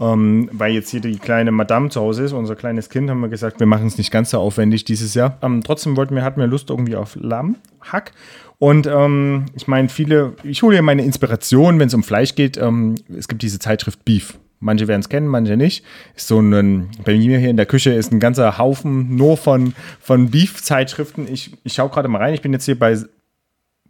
Ähm, 0.00 0.48
weil 0.52 0.72
jetzt 0.72 0.90
hier 0.90 1.00
die 1.00 1.18
kleine 1.18 1.52
Madame 1.52 1.88
zu 1.88 2.00
Hause 2.00 2.24
ist, 2.24 2.32
unser 2.32 2.56
kleines 2.56 2.90
Kind, 2.90 3.08
haben 3.10 3.20
wir 3.20 3.28
gesagt, 3.28 3.60
wir 3.60 3.66
machen 3.68 3.86
es 3.86 3.96
nicht 3.96 4.10
ganz 4.10 4.30
so 4.30 4.38
aufwendig 4.38 4.84
dieses 4.84 5.14
Jahr. 5.14 5.38
Ähm, 5.40 5.62
trotzdem 5.62 5.96
wollten 5.96 6.16
wir, 6.16 6.24
hatten 6.24 6.40
wir 6.40 6.48
Lust 6.48 6.70
irgendwie 6.70 6.96
auf 6.96 7.14
Lammhack. 7.14 8.12
Und 8.58 8.88
ähm, 8.88 9.44
ich 9.54 9.68
meine, 9.68 9.88
viele, 9.88 10.32
ich 10.42 10.62
hole 10.62 10.74
hier 10.74 10.82
meine 10.82 11.04
Inspiration, 11.04 11.78
wenn 11.78 11.86
es 11.86 11.94
um 11.94 12.02
Fleisch 12.02 12.34
geht. 12.34 12.56
Ähm, 12.56 12.96
es 13.16 13.28
gibt 13.28 13.42
diese 13.42 13.60
Zeitschrift 13.60 14.04
Beef. 14.04 14.38
Manche 14.58 14.88
werden 14.88 15.00
es 15.00 15.08
kennen, 15.08 15.28
manche 15.28 15.56
nicht. 15.56 15.84
Ist 16.16 16.26
so 16.26 16.40
ein, 16.40 16.88
bei 17.04 17.16
mir 17.16 17.38
hier 17.38 17.50
in 17.50 17.56
der 17.56 17.66
Küche 17.66 17.92
ist 17.92 18.10
ein 18.12 18.18
ganzer 18.18 18.56
Haufen 18.58 19.14
nur 19.14 19.36
von, 19.36 19.74
von 20.00 20.30
Beef-Zeitschriften. 20.30 21.28
Ich, 21.30 21.52
ich 21.62 21.74
schaue 21.74 21.90
gerade 21.90 22.08
mal 22.08 22.18
rein. 22.18 22.34
Ich 22.34 22.40
bin 22.40 22.52
jetzt 22.52 22.64
hier 22.64 22.78
bei 22.78 22.98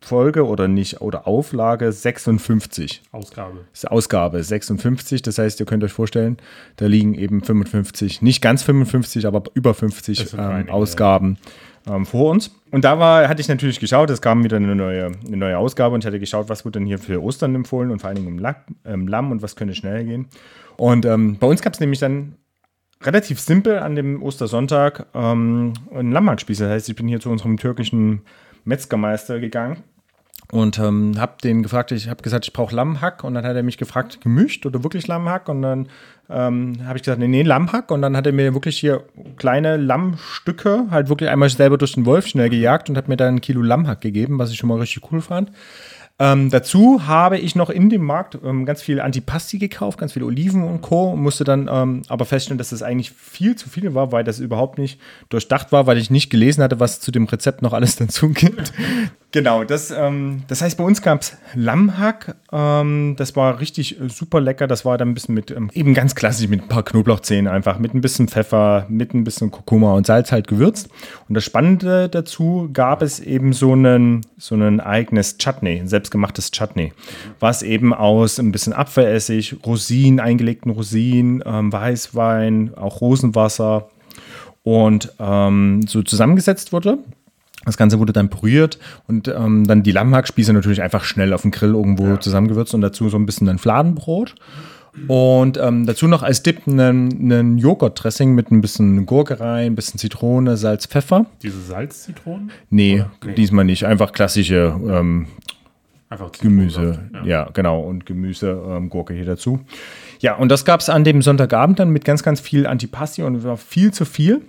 Folge 0.04 0.46
oder 0.46 0.68
nicht, 0.68 1.00
oder 1.00 1.26
Auflage 1.26 1.90
56. 1.90 3.02
Ausgabe. 3.10 3.64
Ist 3.72 3.90
Ausgabe 3.90 4.42
56. 4.42 5.22
Das 5.22 5.38
heißt, 5.38 5.60
ihr 5.60 5.66
könnt 5.66 5.82
euch 5.82 5.92
vorstellen, 5.92 6.36
da 6.76 6.86
liegen 6.86 7.14
eben 7.14 7.42
55, 7.42 8.20
nicht 8.20 8.42
ganz 8.42 8.62
55, 8.62 9.26
aber 9.26 9.44
über 9.54 9.72
50 9.72 10.18
Das 10.18 10.30
sind 10.30 10.40
ähm, 10.40 10.46
einige, 10.46 10.72
Ausgaben 10.72 11.38
ähm, 11.86 12.04
vor 12.04 12.30
uns. 12.30 12.54
Und 12.70 12.84
da 12.84 12.98
war, 12.98 13.28
hatte 13.28 13.40
ich 13.40 13.48
natürlich 13.48 13.80
geschaut, 13.80 14.10
es 14.10 14.20
kam 14.20 14.44
wieder 14.44 14.58
eine 14.58 14.74
neue, 14.76 15.12
eine 15.26 15.36
neue 15.36 15.56
Ausgabe 15.56 15.94
und 15.94 16.04
ich 16.04 16.06
hatte 16.06 16.20
geschaut, 16.20 16.50
was 16.50 16.66
wird 16.66 16.74
denn 16.74 16.84
hier 16.84 16.98
für 16.98 17.22
Ostern 17.22 17.54
empfohlen 17.54 17.90
und 17.90 18.00
vor 18.00 18.08
allen 18.08 18.16
Dingen 18.16 18.28
um 18.28 18.38
Lack, 18.38 18.66
ähm, 18.84 19.08
Lamm 19.08 19.30
und 19.30 19.40
was 19.40 19.56
könnte 19.56 19.74
schnell 19.74 20.04
gehen. 20.04 20.26
Und 20.76 21.06
ähm, 21.06 21.38
bei 21.38 21.46
uns 21.46 21.62
gab 21.62 21.72
es 21.72 21.80
nämlich 21.80 22.00
dann 22.00 22.34
relativ 23.00 23.40
simpel 23.40 23.78
an 23.78 23.96
dem 23.96 24.22
Ostersonntag 24.22 25.06
ähm, 25.14 25.72
einen 25.90 26.12
Lammhackspieß. 26.12 26.58
Das 26.58 26.68
heißt, 26.68 26.88
ich 26.90 26.96
bin 26.96 27.08
hier 27.08 27.20
zu 27.20 27.30
unserem 27.30 27.56
türkischen 27.56 28.20
Metzgermeister 28.64 29.40
gegangen 29.40 29.82
und 30.54 30.78
ähm, 30.78 31.14
habe 31.18 31.32
den 31.42 31.64
gefragt, 31.64 31.90
ich 31.90 32.08
habe 32.08 32.22
gesagt, 32.22 32.44
ich 32.46 32.52
brauche 32.52 32.72
Lammhack. 32.76 33.24
Und 33.24 33.34
dann 33.34 33.44
hat 33.44 33.56
er 33.56 33.64
mich 33.64 33.76
gefragt, 33.76 34.20
gemischt 34.20 34.64
oder 34.64 34.84
wirklich 34.84 35.08
Lammhack? 35.08 35.48
Und 35.48 35.62
dann 35.62 35.88
ähm, 36.30 36.76
habe 36.86 36.96
ich 36.96 37.02
gesagt, 37.02 37.18
nee, 37.18 37.26
nee, 37.26 37.42
Lammhack. 37.42 37.90
Und 37.90 38.02
dann 38.02 38.16
hat 38.16 38.24
er 38.24 38.32
mir 38.32 38.54
wirklich 38.54 38.78
hier 38.78 39.02
kleine 39.36 39.76
Lammstücke 39.76 40.86
halt 40.92 41.08
wirklich 41.08 41.28
einmal 41.28 41.48
selber 41.48 41.76
durch 41.76 41.94
den 41.94 42.06
Wolf 42.06 42.28
schnell 42.28 42.50
gejagt 42.50 42.88
und 42.88 42.96
hat 42.96 43.08
mir 43.08 43.16
dann 43.16 43.34
ein 43.34 43.40
Kilo 43.40 43.62
Lammhack 43.62 44.00
gegeben, 44.00 44.38
was 44.38 44.52
ich 44.52 44.58
schon 44.58 44.68
mal 44.68 44.78
richtig 44.78 45.02
cool 45.10 45.20
fand. 45.20 45.50
Ähm, 46.20 46.48
dazu 46.48 47.09
habe 47.09 47.38
ich 47.38 47.57
noch 47.57 47.70
in 47.70 47.90
dem 47.90 48.05
Markt 48.05 48.38
ähm, 48.44 48.66
ganz 48.66 48.81
viel 48.81 49.00
Antipasti 49.00 49.59
gekauft, 49.59 49.98
ganz 49.98 50.12
viele 50.12 50.27
Oliven 50.27 50.62
und 50.62 50.81
Co. 50.81 51.16
musste 51.16 51.42
dann 51.42 51.68
ähm, 51.68 52.03
aber 52.07 52.24
feststellen, 52.24 52.57
dass 52.57 52.70
das 52.70 52.85
eigentlich 52.85 53.11
viel 53.11 53.57
zu 53.57 53.68
viel 53.68 53.94
war, 53.94 54.12
weil 54.12 54.22
das 54.22 54.38
überhaupt 54.38 54.79
nicht 54.79 55.00
durchdacht 55.29 55.72
war, 55.72 55.88
weil 55.88 55.98
ich 55.98 56.11
nicht 56.11 56.31
gelesen 56.31 56.62
hatte, 56.62 56.79
was 56.79 57.00
zu 57.00 57.11
dem 57.11 57.24
Rezept 57.24 57.62
noch 57.62 57.72
alles 57.72 57.96
dazu 57.96 58.29
gibt. 58.29 58.72
genau, 59.33 59.64
das, 59.64 59.90
ähm, 59.90 60.44
das 60.46 60.62
heißt, 60.62 60.79
bei 60.79 60.85
uns 60.85 61.03
gab 61.03 61.22
es 61.22 61.37
Lammhack. 61.55 62.37
Ähm, 62.53 63.16
das 63.18 63.35
war 63.35 63.59
richtig 63.59 64.00
äh, 64.00 64.09
super 64.09 64.40
lecker. 64.40 64.68
Das 64.68 64.85
war 64.85 64.96
dann 64.96 65.09
ein 65.09 65.14
bisschen 65.14 65.35
mit, 65.35 65.50
ähm, 65.50 65.68
eben 65.74 65.94
ganz 65.94 66.14
klassisch, 66.14 66.46
mit 66.46 66.62
ein 66.62 66.68
paar 66.68 66.85
Knoblauchzehen 66.85 67.48
einfach, 67.48 67.81
mit 67.81 67.92
ein 67.92 68.00
bisschen 68.00 68.29
Pfeffer, 68.29 68.87
mit 68.88 69.14
ein 69.14 69.24
bisschen 69.24 69.50
Kurkuma 69.50 69.94
und 69.94 70.07
Salz 70.07 70.31
halt 70.31 70.46
gewürzt. 70.46 70.90
Und 71.29 71.35
das 71.35 71.42
Spannende 71.42 72.09
dazu 72.09 72.70
gab 72.72 73.03
es 73.03 73.18
eben 73.18 73.53
so 73.53 73.72
einen, 73.72 74.20
so 74.38 74.55
ein 74.55 74.79
eigenes 74.79 75.38
Chutney, 75.38 75.81
ein 75.81 75.88
selbstgemachtes 76.04 76.50
Chutney, 76.50 76.92
was 77.40 77.62
eben 77.62 77.94
aus 77.94 78.38
ein 78.38 78.52
bisschen 78.52 78.72
Apfelessig, 78.72 79.56
Rosinen, 79.64 80.20
eingelegten 80.20 80.70
Rosinen, 80.70 81.42
ähm, 81.46 81.72
Weißwein, 81.72 82.72
auch 82.76 83.00
Rosenwasser 83.00 83.88
und 84.62 85.12
ähm, 85.18 85.80
so 85.86 86.02
zusammengesetzt 86.02 86.72
wurde. 86.72 86.98
Das 87.64 87.78
Ganze 87.78 87.98
wurde 87.98 88.12
dann 88.12 88.28
püriert 88.28 88.78
und 89.08 89.28
ähm, 89.28 89.66
dann 89.66 89.82
die 89.82 89.92
Lammhackspieße 89.92 90.52
natürlich 90.52 90.82
einfach 90.82 91.04
schnell 91.04 91.32
auf 91.32 91.42
dem 91.42 91.50
Grill 91.50 91.72
irgendwo 91.72 92.18
zusammengewürzt 92.18 92.74
und 92.74 92.82
dazu 92.82 93.08
so 93.08 93.16
ein 93.16 93.24
bisschen 93.24 93.48
ein 93.48 93.58
Fladenbrot. 93.58 94.34
Und 95.08 95.58
ähm, 95.58 95.86
dazu 95.86 96.06
noch 96.06 96.22
als 96.22 96.42
Dip 96.42 96.66
einen, 96.66 97.32
einen 97.32 97.58
Joghurt-Dressing 97.58 98.32
mit 98.34 98.50
ein 98.50 98.60
bisschen 98.60 99.06
Gurke 99.06 99.40
rein, 99.40 99.72
ein 99.72 99.74
bisschen 99.74 99.98
Zitrone, 99.98 100.56
Salz, 100.56 100.86
Pfeffer. 100.86 101.26
Diese 101.42 101.60
Salzzitronen? 101.60 102.50
Nee? 102.70 103.04
Nee. 103.24 103.34
diesmal 103.34 103.64
nicht. 103.64 103.86
Einfach 103.86 104.12
klassische 104.12 104.78
ähm, 104.88 105.26
Einfach 106.08 106.30
Gemüse. 106.32 106.92
Zitronensaft, 106.92 107.26
Ja. 107.26 107.48
genau. 107.52 107.80
Und 107.80 108.06
Gemüse, 108.06 108.62
ähm, 108.68 108.88
Gurke 108.90 109.14
hier 109.14 109.24
dazu. 109.24 109.60
Ja, 110.20 110.36
und 110.36 110.48
das 110.50 110.64
gab 110.64 110.80
es 110.80 110.88
an 110.88 111.02
dem 111.04 111.22
Sonntagabend 111.22 111.78
dann 111.78 111.90
mit 111.90 112.04
ganz, 112.04 112.22
ganz 112.22 112.40
viel 112.40 112.66
Antipasti 112.66 113.22
und 113.22 113.34
es 113.36 113.44
war 113.44 113.56
viel 113.56 113.92
zu 113.92 114.04
viel. 114.04 114.42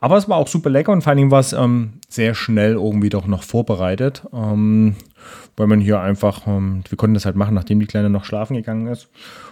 Aber 0.00 0.16
es 0.16 0.28
war 0.28 0.36
auch 0.36 0.48
super 0.48 0.70
lecker 0.70 0.92
und 0.92 1.02
vor 1.02 1.14
Dingen 1.14 1.30
war 1.30 1.40
es 1.40 1.52
ähm, 1.52 1.94
sehr 2.08 2.34
schnell 2.34 2.72
irgendwie 2.72 3.10
doch 3.10 3.26
noch 3.26 3.42
vorbereitet. 3.42 4.24
Ähm, 4.32 4.96
weil 5.56 5.66
man 5.66 5.80
hier 5.80 6.00
einfach, 6.00 6.46
ähm, 6.46 6.82
wir 6.88 6.96
konnten 6.96 7.14
das 7.14 7.26
halt 7.26 7.36
machen, 7.36 7.54
nachdem 7.54 7.80
die 7.80 7.86
Kleine 7.86 8.08
noch 8.08 8.24
schlafen 8.24 8.54
gegangen 8.56 8.86
ist. 8.86 9.08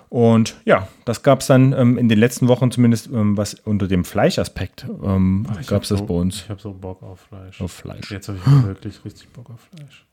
Und 0.09 0.57
ja, 0.65 0.89
das 1.05 1.23
gab 1.23 1.41
es 1.41 1.49
dann 1.49 1.75
ähm, 1.75 1.99
in 1.99 2.09
den 2.09 2.19
letzten 2.19 2.49
Wochen 2.49 2.71
zumindest, 2.71 3.09
ähm, 3.13 3.37
was 3.37 3.55
unter 3.55 3.87
dem 3.89 4.05
Fleischaspekt 4.07 4.87
ähm, 5.05 5.47
gab 5.67 5.83
es 5.83 5.91
das 5.91 5.99
so, 5.99 6.07
bei 6.07 6.15
uns. 6.15 6.37
Ich 6.45 6.49
habe 6.49 6.61
so 6.61 6.73
Bock 6.73 7.03
auf 7.03 7.21
Fleisch. 7.29 7.61
Auf 7.61 7.73
Fleisch. 7.73 8.11
Jetzt 8.11 8.29
habe 8.29 8.39
ich 8.39 8.65
wirklich 8.67 9.05
richtig 9.05 9.29
Bock 9.29 9.51
auf 9.51 9.61
Fleisch. 9.75 10.07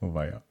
Oh, 0.00 0.14
war 0.14 0.26
ja. 0.26 0.42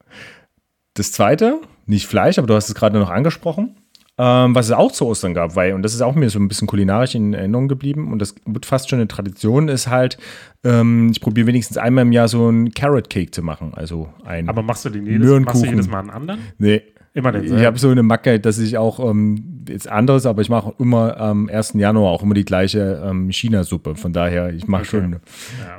Das 0.94 1.12
zweite, 1.12 1.60
nicht 1.86 2.08
Fleisch, 2.08 2.38
aber 2.38 2.48
du 2.48 2.56
hast 2.56 2.70
es 2.70 2.76
gerade 2.76 2.98
noch 2.98 3.10
angesprochen, 3.10 3.76
ähm, 4.18 4.56
was 4.56 4.68
es 4.68 4.72
auch 4.72 4.94
zu 4.94 5.06
Ostern 5.08 5.34
gab, 5.34 5.56
weil, 5.58 5.74
und 5.74 5.82
das 5.84 5.94
ist 5.94 6.02
auch 6.02 6.16
mir 6.16 6.30
so 6.30 6.40
ein 6.40 6.48
bisschen 6.48 6.68
kulinarisch 6.68 7.16
in 7.16 7.34
Erinnerung 7.34 7.68
geblieben 7.68 8.14
und 8.14 8.20
das 8.20 8.34
wird 8.46 8.66
fast 8.66 8.90
schon 8.90 9.00
eine 9.00 9.10
Tradition, 9.10 9.68
ist 9.68 9.90
halt, 9.90 10.18
ähm, 10.64 11.10
ich 11.12 11.20
probiere 11.20 11.48
wenigstens 11.48 11.78
einmal 11.78 12.04
im 12.04 12.14
Jahr 12.14 12.30
so 12.30 12.48
einen 12.48 12.72
Carrot 12.74 13.10
Cake 13.10 13.32
zu 13.32 13.44
machen. 13.44 13.74
Also 13.76 14.08
ein. 14.24 14.48
Aber 14.48 14.62
machst 14.64 14.86
du 14.86 14.90
den 14.90 15.06
jedes, 15.06 15.42
machst 15.42 15.64
du 15.64 15.68
jedes 15.68 15.88
Mal 15.90 16.00
einen 16.00 16.10
anderen? 16.12 16.40
nee. 16.58 16.82
Immer 17.14 17.32
den 17.32 17.46
Ich 17.46 17.64
habe 17.66 17.80
so 17.80 17.90
eine 17.90 18.04
Macke, 18.04 18.42
dass 18.42 18.58
ich 18.60 18.78
auch, 18.78 19.00
ähm, 19.00 19.64
jetzt 19.70 19.88
anderes, 19.88 20.26
aber 20.26 20.42
ich 20.42 20.50
mache 20.50 20.74
immer 20.80 21.16
am 21.18 21.48
1. 21.48 21.74
Januar 21.76 22.12
auch 22.12 22.22
immer 22.24 22.34
die 22.34 22.44
gleiche 22.44 23.02
ähm, 23.06 23.32
China-Suppe. 23.32 23.96
Von 23.96 24.12
daher, 24.12 24.54
ich 24.54 24.68
mache 24.68 24.82
Okay. 24.82 24.90
schon, 24.90 25.12
Ja, 25.14 25.20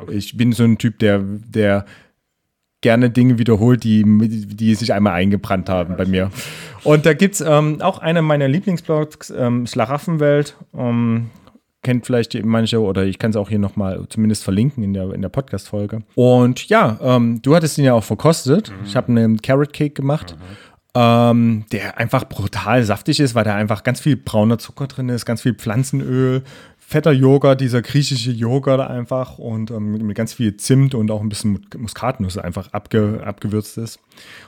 okay. 0.00 0.14
ich 0.14 0.34
bin 0.38 0.52
so 0.52 0.64
ein 0.64 0.78
Typ, 0.78 0.98
der, 0.98 1.18
der 1.18 1.84
gerne 2.80 3.10
Dinge 3.10 3.38
wiederholt, 3.38 3.84
die, 3.84 4.04
die 4.04 4.74
sich 4.74 4.92
einmal 4.92 5.14
eingebrannt 5.14 5.68
haben 5.68 5.96
bei 5.96 6.04
mir. 6.04 6.30
Und 6.84 7.06
da 7.06 7.14
gibt 7.14 7.34
es 7.34 7.40
ähm, 7.40 7.80
auch 7.80 7.98
eine 7.98 8.22
meiner 8.22 8.48
Lieblingsblogs, 8.48 9.30
ähm, 9.30 9.66
Schlaraffenwelt. 9.66 10.56
Ähm, 10.76 11.30
kennt 11.86 12.04
vielleicht 12.04 12.34
manche 12.44 12.80
oder 12.80 13.04
ich 13.04 13.18
kann 13.18 13.30
es 13.30 13.36
auch 13.36 13.48
hier 13.48 13.60
nochmal 13.60 14.06
zumindest 14.08 14.42
verlinken 14.42 14.82
in 14.82 14.92
der, 14.92 15.12
in 15.12 15.22
der 15.22 15.28
Podcast-Folge. 15.28 16.02
Und 16.16 16.68
ja, 16.68 16.98
ähm, 17.00 17.40
du 17.42 17.54
hattest 17.54 17.78
ihn 17.78 17.84
ja 17.84 17.94
auch 17.94 18.02
verkostet. 18.02 18.70
Mhm. 18.70 18.86
Ich 18.86 18.96
habe 18.96 19.08
einen 19.08 19.40
Carrot 19.40 19.72
Cake 19.72 19.94
gemacht. 19.94 20.36
Mhm. 20.36 20.56
Ähm, 20.98 21.64
der 21.72 21.98
einfach 21.98 22.26
brutal 22.26 22.82
saftig 22.82 23.20
ist, 23.20 23.34
weil 23.34 23.44
da 23.44 23.54
einfach 23.54 23.82
ganz 23.82 24.00
viel 24.00 24.16
brauner 24.16 24.58
Zucker 24.58 24.86
drin 24.86 25.10
ist, 25.10 25.26
ganz 25.26 25.42
viel 25.42 25.52
Pflanzenöl, 25.52 26.42
fetter 26.88 27.10
Joghurt, 27.10 27.60
dieser 27.60 27.82
griechische 27.82 28.30
Joghurt 28.30 28.80
einfach 28.80 29.38
und 29.38 29.72
ähm, 29.72 30.06
mit 30.06 30.16
ganz 30.16 30.34
viel 30.34 30.56
Zimt 30.56 30.94
und 30.94 31.10
auch 31.10 31.20
ein 31.20 31.28
bisschen 31.28 31.66
Muskatnuss 31.76 32.38
einfach 32.38 32.72
abge, 32.72 33.22
abgewürzt 33.24 33.76
ist. 33.76 33.98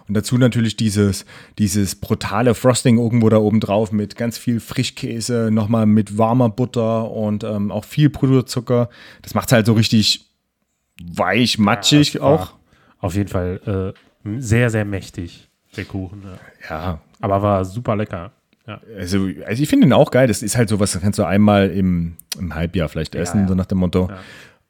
Und 0.07 0.17
dazu 0.17 0.39
natürlich 0.39 0.77
dieses, 0.77 1.27
dieses 1.59 1.97
brutale 1.97 2.55
Frosting 2.55 2.97
irgendwo 2.97 3.29
da 3.29 3.39
oben 3.39 3.59
drauf 3.59 3.91
mit 3.91 4.15
ganz 4.15 4.39
viel 4.39 4.61
Frischkäse, 4.61 5.51
nochmal 5.51 5.87
mit 5.87 6.17
warmer 6.17 6.49
Butter 6.49 7.11
und 7.11 7.43
ähm, 7.43 7.73
auch 7.73 7.85
viel 7.85 8.09
Puderzucker. 8.09 8.89
Das 9.23 9.35
macht 9.35 9.49
es 9.49 9.53
halt 9.53 9.67
so 9.67 9.73
richtig 9.73 10.31
weich, 11.03 11.59
matschig 11.59 12.15
ja, 12.15 12.21
auch. 12.21 12.53
Auf 13.01 13.17
jeden 13.17 13.29
Fall 13.29 13.95
äh, 14.25 14.39
sehr, 14.39 14.71
sehr 14.71 14.85
mächtig, 14.85 15.49
der 15.77 15.87
Kuchen. 15.87 16.23
Ja. 16.71 16.71
ja. 16.71 17.01
Aber 17.21 17.43
war 17.43 17.65
super 17.65 17.97
lecker. 17.97 18.31
Ja. 18.69 18.81
Also, 18.97 19.29
also 19.47 19.63
ich 19.63 19.69
finde 19.69 19.87
ihn 19.87 19.93
auch 19.95 20.11
geil. 20.11 20.29
Das 20.29 20.43
ist 20.43 20.57
halt 20.57 20.69
so 20.69 20.79
was, 20.79 20.93
das 20.93 21.01
kannst 21.01 21.19
du 21.19 21.25
einmal 21.25 21.71
im, 21.71 22.17
im 22.39 22.55
Halbjahr 22.55 22.89
vielleicht 22.91 23.15
essen, 23.15 23.39
ja, 23.39 23.43
ja. 23.45 23.49
so 23.49 23.55
nach 23.55 23.67
dem 23.67 23.79
Motto. 23.79 24.11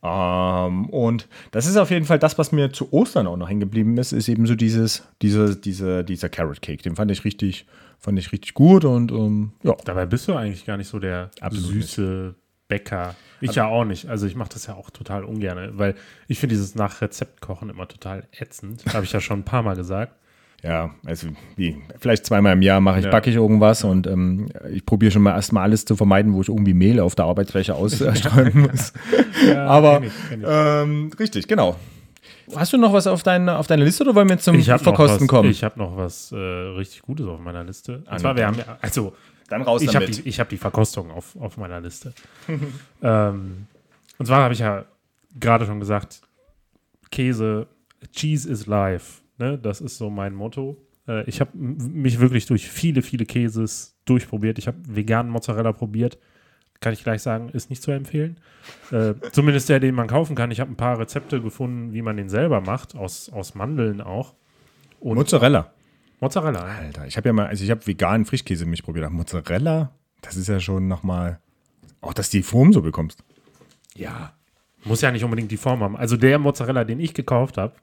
Ähm, 0.00 0.88
und 0.90 1.26
das 1.50 1.66
ist 1.66 1.76
auf 1.76 1.90
jeden 1.90 2.06
Fall 2.06 2.20
das, 2.20 2.38
was 2.38 2.52
mir 2.52 2.72
zu 2.72 2.92
Ostern 2.92 3.26
auch 3.26 3.36
noch 3.36 3.48
hängen 3.48 3.58
geblieben 3.58 3.98
ist, 3.98 4.12
ist 4.12 4.28
eben 4.28 4.46
so 4.46 4.54
dieses, 4.54 5.02
diese, 5.20 5.56
diese, 5.56 6.04
dieser 6.04 6.28
Carrot 6.28 6.62
Cake. 6.62 6.84
Den 6.84 6.94
fand 6.94 7.10
ich 7.10 7.24
richtig, 7.24 7.66
fand 7.98 8.16
ich 8.20 8.30
richtig 8.30 8.54
gut 8.54 8.84
und 8.84 9.10
ähm, 9.10 9.52
ja. 9.64 9.74
Dabei 9.84 10.06
bist 10.06 10.28
du 10.28 10.34
eigentlich 10.34 10.64
gar 10.64 10.76
nicht 10.76 10.88
so 10.88 11.00
der 11.00 11.32
Absolut 11.40 11.68
süße 11.72 12.00
nicht. 12.00 12.34
Bäcker. 12.68 13.16
Ich 13.40 13.48
also, 13.48 13.60
ja 13.60 13.66
auch 13.66 13.84
nicht. 13.84 14.08
Also 14.08 14.26
ich 14.28 14.36
mache 14.36 14.50
das 14.52 14.66
ja 14.66 14.74
auch 14.74 14.90
total 14.90 15.24
ungern, 15.24 15.76
weil 15.76 15.96
ich 16.28 16.38
finde 16.38 16.54
dieses 16.54 16.76
nach 16.76 17.00
Rezept 17.00 17.40
kochen 17.40 17.68
immer 17.68 17.88
total 17.88 18.28
ätzend. 18.30 18.84
Habe 18.94 19.04
ich 19.04 19.12
ja 19.12 19.20
schon 19.20 19.40
ein 19.40 19.44
paar 19.44 19.64
Mal 19.64 19.74
gesagt 19.74 20.12
ja, 20.62 20.90
also 21.06 21.28
wie, 21.56 21.76
vielleicht 22.00 22.26
zweimal 22.26 22.54
im 22.54 22.62
Jahr 22.62 22.80
mache 22.80 22.98
ich, 22.98 23.04
ja. 23.04 23.10
backe 23.10 23.30
ich 23.30 23.36
irgendwas 23.36 23.84
und 23.84 24.06
ähm, 24.08 24.48
ich 24.72 24.84
probiere 24.84 25.12
schon 25.12 25.22
mal 25.22 25.34
erstmal 25.34 25.62
alles 25.62 25.84
zu 25.84 25.94
vermeiden, 25.94 26.34
wo 26.34 26.40
ich 26.40 26.48
irgendwie 26.48 26.74
Mehl 26.74 26.98
auf 26.98 27.14
der 27.14 27.26
Arbeitsfläche 27.26 27.74
ausstreuen 27.74 28.60
muss. 28.70 28.92
ja, 29.46 29.66
Aber 29.66 30.00
kenn 30.00 30.08
ich, 30.08 30.28
kenn 30.28 30.40
ich. 30.40 30.46
Ähm, 30.50 31.10
richtig, 31.18 31.46
genau. 31.46 31.76
Hast 32.56 32.72
du 32.72 32.78
noch 32.78 32.92
was 32.92 33.06
auf, 33.06 33.22
dein, 33.22 33.48
auf 33.48 33.66
deiner 33.66 33.84
Liste 33.84 34.02
oder 34.04 34.14
wollen 34.14 34.28
wir 34.28 34.34
jetzt 34.34 34.44
zum 34.44 34.60
Verkosten 34.60 35.20
was, 35.20 35.28
kommen? 35.28 35.50
Ich 35.50 35.62
habe 35.62 35.78
noch 35.78 35.96
was 35.96 36.32
äh, 36.32 36.36
richtig 36.36 37.02
Gutes 37.02 37.26
auf 37.26 37.40
meiner 37.40 37.62
Liste. 37.62 38.02
Und 38.10 38.18
zwar, 38.18 38.36
wir 38.36 38.46
haben 38.46 38.58
ja, 38.58 38.78
also, 38.80 39.14
dann 39.48 39.62
raus 39.62 39.82
ich 39.82 39.94
habe 39.94 40.06
die, 40.06 40.30
hab 40.32 40.48
die 40.48 40.56
Verkostung 40.56 41.10
auf, 41.10 41.36
auf 41.38 41.56
meiner 41.56 41.80
Liste. 41.80 42.14
ähm, 43.02 43.66
und 44.18 44.26
zwar 44.26 44.42
habe 44.42 44.54
ich 44.54 44.60
ja 44.60 44.84
gerade 45.38 45.66
schon 45.66 45.78
gesagt, 45.78 46.20
Käse, 47.10 47.66
Cheese 48.12 48.50
is 48.50 48.66
life. 48.66 49.20
Ne? 49.38 49.58
Das 49.58 49.80
ist 49.80 49.96
so 49.96 50.10
mein 50.10 50.34
Motto. 50.34 50.76
Äh, 51.06 51.24
ich 51.28 51.40
habe 51.40 51.56
mich 51.56 52.20
wirklich 52.20 52.46
durch 52.46 52.68
viele, 52.68 53.02
viele 53.02 53.24
Käses 53.24 53.96
durchprobiert. 54.04 54.58
Ich 54.58 54.66
habe 54.66 54.78
veganen 54.84 55.32
Mozzarella 55.32 55.72
probiert. 55.72 56.18
Kann 56.80 56.92
ich 56.92 57.02
gleich 57.02 57.22
sagen, 57.22 57.48
ist 57.48 57.70
nicht 57.70 57.82
zu 57.82 57.90
empfehlen. 57.90 58.38
Äh, 58.92 59.14
zumindest 59.32 59.68
der, 59.68 59.80
den 59.80 59.94
man 59.94 60.06
kaufen 60.06 60.36
kann. 60.36 60.50
Ich 60.50 60.60
habe 60.60 60.70
ein 60.70 60.76
paar 60.76 60.98
Rezepte 60.98 61.40
gefunden, 61.40 61.92
wie 61.92 62.02
man 62.02 62.16
den 62.16 62.28
selber 62.28 62.60
macht, 62.60 62.94
aus, 62.94 63.30
aus 63.30 63.54
Mandeln 63.54 64.00
auch. 64.00 64.34
Und 65.00 65.16
Mozzarella. 65.16 65.72
Mozzarella. 66.20 66.60
Alter, 66.60 67.06
ich 67.06 67.16
habe 67.16 67.28
ja 67.28 67.32
mal, 67.32 67.46
also 67.46 67.64
ich 67.64 67.70
habe 67.70 67.86
veganen 67.86 68.26
Frischkäse 68.26 68.66
mich 68.66 68.82
probiert. 68.82 69.10
Mozzarella, 69.10 69.92
das 70.20 70.36
ist 70.36 70.48
ja 70.48 70.60
schon 70.60 70.88
nochmal, 70.88 71.40
auch 72.00 72.12
dass 72.12 72.30
die 72.30 72.42
Form 72.42 72.72
so 72.72 72.82
bekommst. 72.82 73.24
Ja, 73.94 74.32
muss 74.84 75.00
ja 75.00 75.10
nicht 75.10 75.24
unbedingt 75.24 75.50
die 75.50 75.56
Form 75.56 75.82
haben. 75.82 75.96
Also 75.96 76.16
der 76.16 76.38
Mozzarella, 76.38 76.84
den 76.84 77.00
ich 77.00 77.14
gekauft 77.14 77.56
habe, 77.56 77.74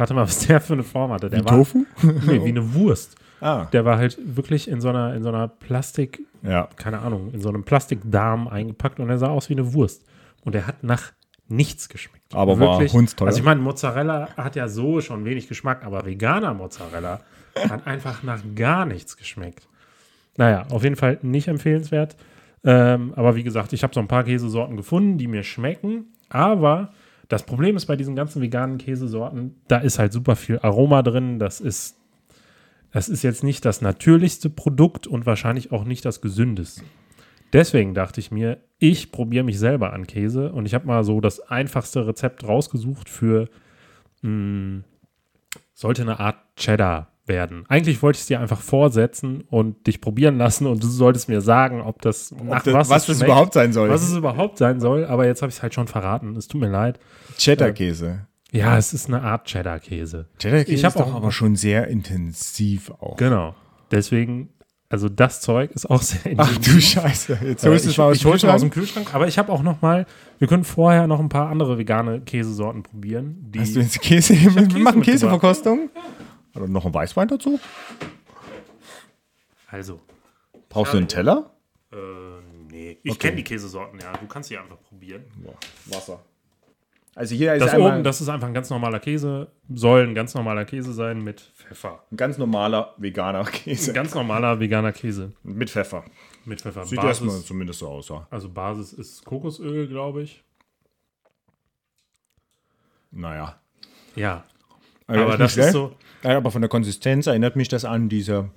Rate 0.00 0.14
mal, 0.14 0.22
was 0.26 0.46
der 0.46 0.60
für 0.60 0.72
eine 0.72 0.82
Form 0.82 1.12
hatte. 1.12 1.30
Der 1.30 1.40
wie 1.40 1.44
war, 1.44 1.56
Tofu? 1.58 1.86
Nee, 2.02 2.44
wie 2.44 2.48
eine 2.48 2.74
Wurst. 2.74 3.16
Ah. 3.42 3.68
Der 3.72 3.86
war 3.86 3.96
halt 3.96 4.18
wirklich 4.22 4.68
in 4.68 4.82
so 4.82 4.90
einer, 4.90 5.14
in 5.14 5.22
so 5.22 5.30
einer 5.30 5.48
Plastik, 5.48 6.20
ja. 6.42 6.68
keine 6.76 6.98
Ahnung, 6.98 7.30
in 7.32 7.40
so 7.40 7.48
einem 7.48 7.64
Plastikdarm 7.64 8.48
eingepackt 8.48 9.00
und 9.00 9.08
er 9.08 9.16
sah 9.16 9.28
aus 9.28 9.48
wie 9.48 9.54
eine 9.54 9.72
Wurst. 9.72 10.04
Und 10.44 10.54
er 10.54 10.66
hat 10.66 10.84
nach 10.84 11.12
nichts 11.48 11.88
geschmeckt. 11.88 12.34
Aber 12.34 12.58
wirklich, 12.58 12.92
war 12.92 12.98
hundsteuer. 12.98 13.28
Also 13.28 13.38
ich 13.38 13.44
meine, 13.46 13.62
Mozzarella 13.62 14.28
hat 14.36 14.56
ja 14.56 14.68
so 14.68 15.00
schon 15.00 15.24
wenig 15.24 15.48
Geschmack, 15.48 15.86
aber 15.86 16.04
veganer 16.04 16.52
Mozzarella 16.52 17.20
hat 17.70 17.86
einfach 17.86 18.22
nach 18.22 18.42
gar 18.54 18.84
nichts 18.84 19.16
geschmeckt. 19.16 19.66
Naja, 20.36 20.66
auf 20.70 20.82
jeden 20.82 20.96
Fall 20.96 21.18
nicht 21.22 21.48
empfehlenswert. 21.48 22.16
Ähm, 22.62 23.14
aber 23.16 23.36
wie 23.36 23.42
gesagt, 23.42 23.72
ich 23.72 23.82
habe 23.82 23.94
so 23.94 24.00
ein 24.00 24.08
paar 24.08 24.24
Käsesorten 24.24 24.76
gefunden, 24.76 25.16
die 25.16 25.26
mir 25.26 25.44
schmecken. 25.44 26.12
Aber 26.28 26.92
das 27.30 27.44
Problem 27.44 27.76
ist 27.76 27.86
bei 27.86 27.94
diesen 27.94 28.16
ganzen 28.16 28.42
veganen 28.42 28.76
Käsesorten, 28.76 29.54
da 29.68 29.78
ist 29.78 30.00
halt 30.00 30.12
super 30.12 30.34
viel 30.34 30.58
Aroma 30.58 31.02
drin. 31.02 31.38
Das 31.38 31.60
ist, 31.60 31.96
das 32.90 33.08
ist 33.08 33.22
jetzt 33.22 33.44
nicht 33.44 33.64
das 33.64 33.80
natürlichste 33.80 34.50
Produkt 34.50 35.06
und 35.06 35.26
wahrscheinlich 35.26 35.70
auch 35.70 35.84
nicht 35.84 36.04
das 36.04 36.20
gesündeste. 36.20 36.82
Deswegen 37.52 37.94
dachte 37.94 38.18
ich 38.18 38.32
mir, 38.32 38.58
ich 38.78 39.12
probiere 39.12 39.44
mich 39.44 39.60
selber 39.60 39.92
an 39.92 40.08
Käse 40.08 40.52
und 40.52 40.66
ich 40.66 40.74
habe 40.74 40.88
mal 40.88 41.04
so 41.04 41.20
das 41.20 41.38
einfachste 41.38 42.04
Rezept 42.04 42.42
rausgesucht 42.42 43.08
für, 43.08 43.48
mh, 44.22 44.28
hm, 44.28 44.84
sollte 45.72 46.02
eine 46.02 46.18
Art 46.18 46.36
Cheddar 46.56 47.12
werden. 47.30 47.64
Eigentlich 47.68 48.02
wollte 48.02 48.18
ich 48.18 48.22
es 48.22 48.26
dir 48.26 48.40
einfach 48.40 48.60
vorsetzen 48.60 49.44
und 49.48 49.86
dich 49.86 50.02
probieren 50.02 50.36
lassen 50.36 50.66
und 50.66 50.82
du 50.82 50.88
solltest 50.88 51.30
mir 51.30 51.40
sagen, 51.40 51.80
ob 51.80 52.02
das 52.02 52.32
nach 52.32 52.66
ob 52.66 52.74
was, 52.74 52.90
was 52.90 53.08
es 53.08 53.22
überhaupt 53.22 53.54
sein 53.54 53.72
soll. 53.72 53.88
Was 53.88 54.02
es 54.02 54.14
überhaupt 54.14 54.58
sein 54.58 54.80
soll, 54.80 55.06
aber 55.06 55.26
jetzt 55.26 55.40
habe 55.40 55.48
ich 55.48 55.56
es 55.56 55.62
halt 55.62 55.72
schon 55.72 55.86
verraten. 55.86 56.36
Es 56.36 56.48
tut 56.48 56.60
mir 56.60 56.68
leid. 56.68 57.00
Cheddar-Käse. 57.38 58.26
Äh, 58.52 58.58
ja, 58.58 58.76
es 58.76 58.92
ist 58.92 59.06
eine 59.06 59.22
Art 59.22 59.46
Cheddar-Käse. 59.46 60.28
Cheddar-Käse 60.38 60.86
ist 60.86 60.96
doch 60.96 61.14
aber 61.14 61.32
schon 61.32 61.56
sehr 61.56 61.86
intensiv 61.88 62.90
auch. 62.90 63.16
Genau. 63.16 63.54
Deswegen 63.90 64.50
also 64.92 65.08
das 65.08 65.40
Zeug 65.40 65.70
ist 65.70 65.88
auch 65.88 66.02
sehr 66.02 66.26
intensiv. 66.26 66.58
Ach 66.58 66.72
du 66.72 66.80
Scheiße. 66.80 67.38
Jetzt 67.44 67.64
holst 67.64 67.86
du 67.86 67.90
es 67.90 67.96
mal 67.96 68.10
aus, 68.10 68.16
ich, 68.16 68.26
ich 68.26 68.46
aus 68.46 68.60
dem 68.60 68.70
Kühlschrank. 68.70 69.14
Aber 69.14 69.28
ich 69.28 69.38
habe 69.38 69.52
auch 69.52 69.62
noch 69.62 69.80
mal, 69.80 70.04
wir 70.38 70.48
können 70.48 70.64
vorher 70.64 71.06
noch 71.06 71.20
ein 71.20 71.28
paar 71.28 71.48
andere 71.48 71.78
vegane 71.78 72.20
Käsesorten 72.20 72.82
probieren. 72.82 73.52
Hast 73.56 73.76
du 73.76 73.80
jetzt 73.80 74.00
Käse? 74.02 74.34
Wir 74.34 74.78
machen 74.80 75.02
Käseverkostung. 75.02 75.90
Hat 76.54 76.68
noch 76.68 76.86
ein 76.86 76.94
Weißwein 76.94 77.28
dazu? 77.28 77.60
Also. 79.68 80.00
Brauchst 80.68 80.92
du 80.92 80.98
einen 80.98 81.08
Teller? 81.08 81.50
Äh, 81.92 81.96
nee. 82.70 82.98
Ich 83.02 83.12
okay. 83.12 83.28
kenne 83.28 83.36
die 83.36 83.44
Käsesorten, 83.44 84.00
ja. 84.00 84.12
Du 84.12 84.26
kannst 84.26 84.48
sie 84.48 84.58
einfach 84.58 84.80
probieren. 84.82 85.24
Boah, 85.36 85.56
Wasser. 85.86 86.20
Also 87.14 87.34
hier 87.34 87.54
ist 87.54 87.62
das 87.62 87.74
oben, 87.74 88.04
das 88.04 88.20
ist 88.20 88.28
einfach 88.28 88.46
ein 88.46 88.54
ganz 88.54 88.70
normaler 88.70 89.00
Käse. 89.00 89.50
Soll 89.68 90.06
ein 90.06 90.14
ganz 90.14 90.34
normaler 90.34 90.64
Käse 90.64 90.92
sein 90.92 91.22
mit 91.22 91.40
Pfeffer. 91.40 92.04
Ein 92.10 92.16
ganz 92.16 92.38
normaler 92.38 92.94
veganer 92.98 93.44
Käse. 93.44 93.90
Ein 93.90 93.94
ganz 93.94 94.14
normaler 94.14 94.60
veganer 94.60 94.92
Käse. 94.92 95.32
Mit 95.42 95.70
Pfeffer. 95.70 96.04
Mit 96.44 96.60
Pfeffer. 96.62 96.86
Sieht 96.86 97.00
Basis, 97.00 97.22
erstmal 97.22 97.44
zumindest 97.44 97.80
so 97.80 97.88
aus, 97.88 98.08
ja. 98.08 98.26
Also 98.30 98.48
Basis 98.48 98.92
ist 98.92 99.24
Kokosöl, 99.24 99.88
glaube 99.88 100.22
ich. 100.22 100.44
Naja. 103.10 103.60
Ja. 104.14 104.44
Also 105.10 105.24
aber 105.24 105.36
das 105.36 105.56
ist 105.56 105.72
so, 105.72 105.92
ja, 106.22 106.36
aber 106.36 106.50
von 106.50 106.62
der 106.62 106.68
Konsistenz 106.68 107.26
erinnert 107.26 107.56
mich 107.56 107.68
das 107.68 107.84
an 107.84 108.08
diese, 108.08 108.50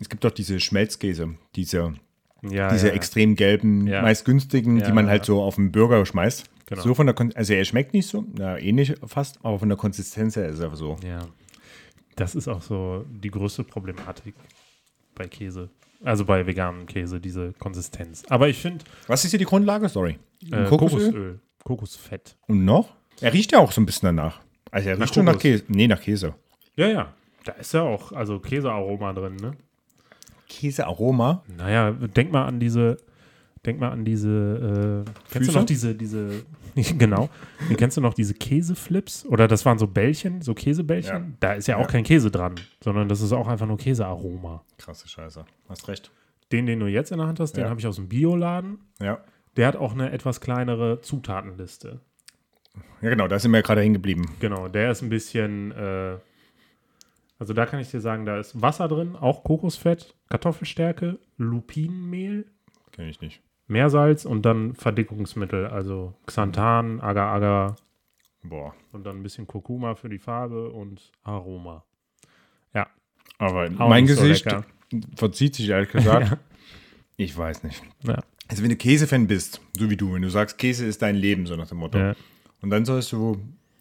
es 0.00 0.08
gibt 0.08 0.24
doch 0.24 0.30
diese 0.30 0.60
Schmelzkäse, 0.60 1.34
diese, 1.56 1.94
ja, 2.42 2.70
diese 2.70 2.88
ja, 2.88 2.94
extrem 2.94 3.36
gelben, 3.36 3.84
meist 3.84 4.24
günstigen, 4.24 4.82
die 4.82 4.92
man 4.92 5.08
halt 5.08 5.24
so 5.24 5.42
auf 5.42 5.56
den 5.56 5.72
Burger 5.72 6.04
schmeißt. 6.06 6.44
Genau. 6.66 6.82
So 6.82 6.94
von 6.94 7.06
der 7.06 7.14
Kon 7.14 7.32
also 7.34 7.54
er 7.54 7.64
schmeckt 7.64 7.94
nicht 7.94 8.08
so, 8.08 8.24
ja, 8.38 8.56
ähnlich 8.56 8.94
fast, 9.06 9.38
aber 9.42 9.58
von 9.58 9.68
der 9.68 9.78
Konsistenz 9.78 10.36
her 10.36 10.48
ist 10.48 10.60
er 10.60 10.74
so. 10.76 10.96
Ja. 11.06 11.20
Das 12.16 12.34
ist 12.34 12.48
auch 12.48 12.62
so 12.62 13.04
die 13.08 13.30
größte 13.30 13.64
Problematik 13.64 14.34
bei 15.14 15.26
Käse. 15.26 15.70
Also 16.04 16.24
bei 16.24 16.46
veganem 16.46 16.86
Käse, 16.86 17.20
diese 17.20 17.52
Konsistenz. 17.58 18.24
Aber 18.28 18.48
ich 18.48 18.58
finde. 18.58 18.84
Was 19.06 19.24
ist 19.24 19.30
hier 19.30 19.38
die 19.38 19.44
Grundlage? 19.44 19.88
Sorry. 19.88 20.18
Äh, 20.50 20.64
Kokosöl? 20.64 21.00
Kokosöl. 21.00 21.40
Kokosfett. 21.64 22.36
Und 22.46 22.64
noch? 22.64 22.94
Er 23.20 23.32
riecht 23.32 23.52
ja 23.52 23.58
auch 23.58 23.72
so 23.72 23.80
ein 23.80 23.86
bisschen 23.86 24.06
danach. 24.06 24.40
Also 24.70 24.88
er 24.88 24.94
riecht 24.94 25.00
nach 25.00 25.14
schon 25.14 25.24
nach 25.24 25.38
Käse. 25.38 25.64
Nee, 25.68 25.86
nach 25.86 26.00
Käse. 26.00 26.34
Ja, 26.76 26.88
ja. 26.88 27.12
Da 27.44 27.52
ist 27.52 27.72
ja 27.72 27.82
auch, 27.82 28.12
also 28.12 28.38
Käsearoma 28.38 29.12
drin, 29.12 29.36
ne? 29.36 29.52
Käsearoma? 30.48 31.42
Naja, 31.56 31.92
denk 31.92 32.32
mal 32.32 32.44
an 32.44 32.60
diese, 32.60 32.96
denk 33.64 33.80
mal 33.80 33.90
an 33.90 34.04
diese, 34.04 35.04
äh, 35.06 35.10
kennst 35.30 35.50
du 35.50 35.58
noch 35.58 35.64
diese, 35.64 35.94
diese, 35.94 36.44
genau, 36.74 37.28
kennst 37.76 37.96
du 37.96 38.00
noch 38.00 38.14
diese 38.14 38.34
Käseflips? 38.34 39.26
Oder 39.26 39.48
das 39.48 39.64
waren 39.64 39.78
so 39.78 39.86
Bällchen, 39.86 40.42
so 40.42 40.54
Käsebällchen? 40.54 41.14
Ja. 41.14 41.32
Da 41.40 41.52
ist 41.52 41.68
ja 41.68 41.76
auch 41.76 41.82
ja. 41.82 41.86
kein 41.86 42.04
Käse 42.04 42.30
dran, 42.30 42.54
sondern 42.82 43.08
das 43.08 43.20
ist 43.20 43.32
auch 43.32 43.48
einfach 43.48 43.66
nur 43.66 43.78
Käsearoma. 43.78 44.64
Krasse 44.78 45.08
Scheiße. 45.08 45.44
Hast 45.68 45.88
recht. 45.88 46.10
Den, 46.52 46.66
den 46.66 46.80
du 46.80 46.86
jetzt 46.86 47.12
in 47.12 47.18
der 47.18 47.26
Hand 47.26 47.40
hast, 47.40 47.52
den 47.52 47.66
habe 47.66 47.78
ich 47.78 47.86
aus 47.86 47.96
dem 47.96 48.08
Bioladen. 48.08 48.78
Ja. 49.00 49.20
Der 49.56 49.66
hat 49.66 49.76
auch 49.76 49.92
eine 49.92 50.12
etwas 50.12 50.40
kleinere 50.40 51.00
Zutatenliste. 51.00 52.00
Ja, 53.00 53.10
genau, 53.10 53.28
da 53.28 53.38
sind 53.38 53.50
wir 53.52 53.58
ja 53.58 53.62
gerade 53.62 53.80
hängen 53.80 53.94
geblieben. 53.94 54.26
Genau, 54.40 54.68
der 54.68 54.90
ist 54.90 55.02
ein 55.02 55.08
bisschen, 55.08 55.72
äh, 55.72 56.16
also 57.38 57.52
da 57.54 57.66
kann 57.66 57.80
ich 57.80 57.90
dir 57.90 58.00
sagen, 58.00 58.24
da 58.26 58.38
ist 58.38 58.60
Wasser 58.60 58.88
drin, 58.88 59.14
auch 59.16 59.44
Kokosfett, 59.44 60.14
Kartoffelstärke, 60.28 61.18
Lupinenmehl, 61.36 62.46
Kenn 62.92 63.08
ich 63.08 63.20
nicht. 63.20 63.40
Meersalz 63.68 64.24
und 64.24 64.42
dann 64.42 64.74
Verdickungsmittel, 64.74 65.66
also 65.66 66.14
Xanthan, 66.26 67.00
Agar-Agar 67.00 67.76
Boah. 68.42 68.74
und 68.92 69.04
dann 69.04 69.18
ein 69.18 69.22
bisschen 69.22 69.46
Kurkuma 69.46 69.94
für 69.94 70.08
die 70.08 70.18
Farbe 70.18 70.70
und 70.70 71.12
Aroma. 71.22 71.84
Ja, 72.74 72.88
Aber 73.38 73.64
auch 73.78 73.88
mein 73.88 74.06
so 74.06 74.14
Gesicht 74.20 74.46
lecker. 74.46 74.64
verzieht 75.16 75.54
sich 75.54 75.68
ehrlich 75.68 75.90
gesagt. 75.90 76.36
Ich 77.20 77.36
weiß 77.36 77.64
nicht. 77.64 77.82
Ja. 78.04 78.20
Also 78.46 78.62
wenn 78.62 78.70
du 78.70 78.76
Käsefan 78.76 79.26
bist, 79.26 79.60
so 79.76 79.90
wie 79.90 79.96
du, 79.96 80.14
wenn 80.14 80.22
du 80.22 80.30
sagst, 80.30 80.56
Käse 80.56 80.86
ist 80.86 81.02
dein 81.02 81.16
Leben, 81.16 81.46
so 81.46 81.56
nach 81.56 81.66
dem 81.66 81.78
Motto, 81.78 81.98
Ja. 81.98 82.14
Und 82.60 82.70
dann 82.70 82.84
sollst 82.84 83.12
du 83.12 83.38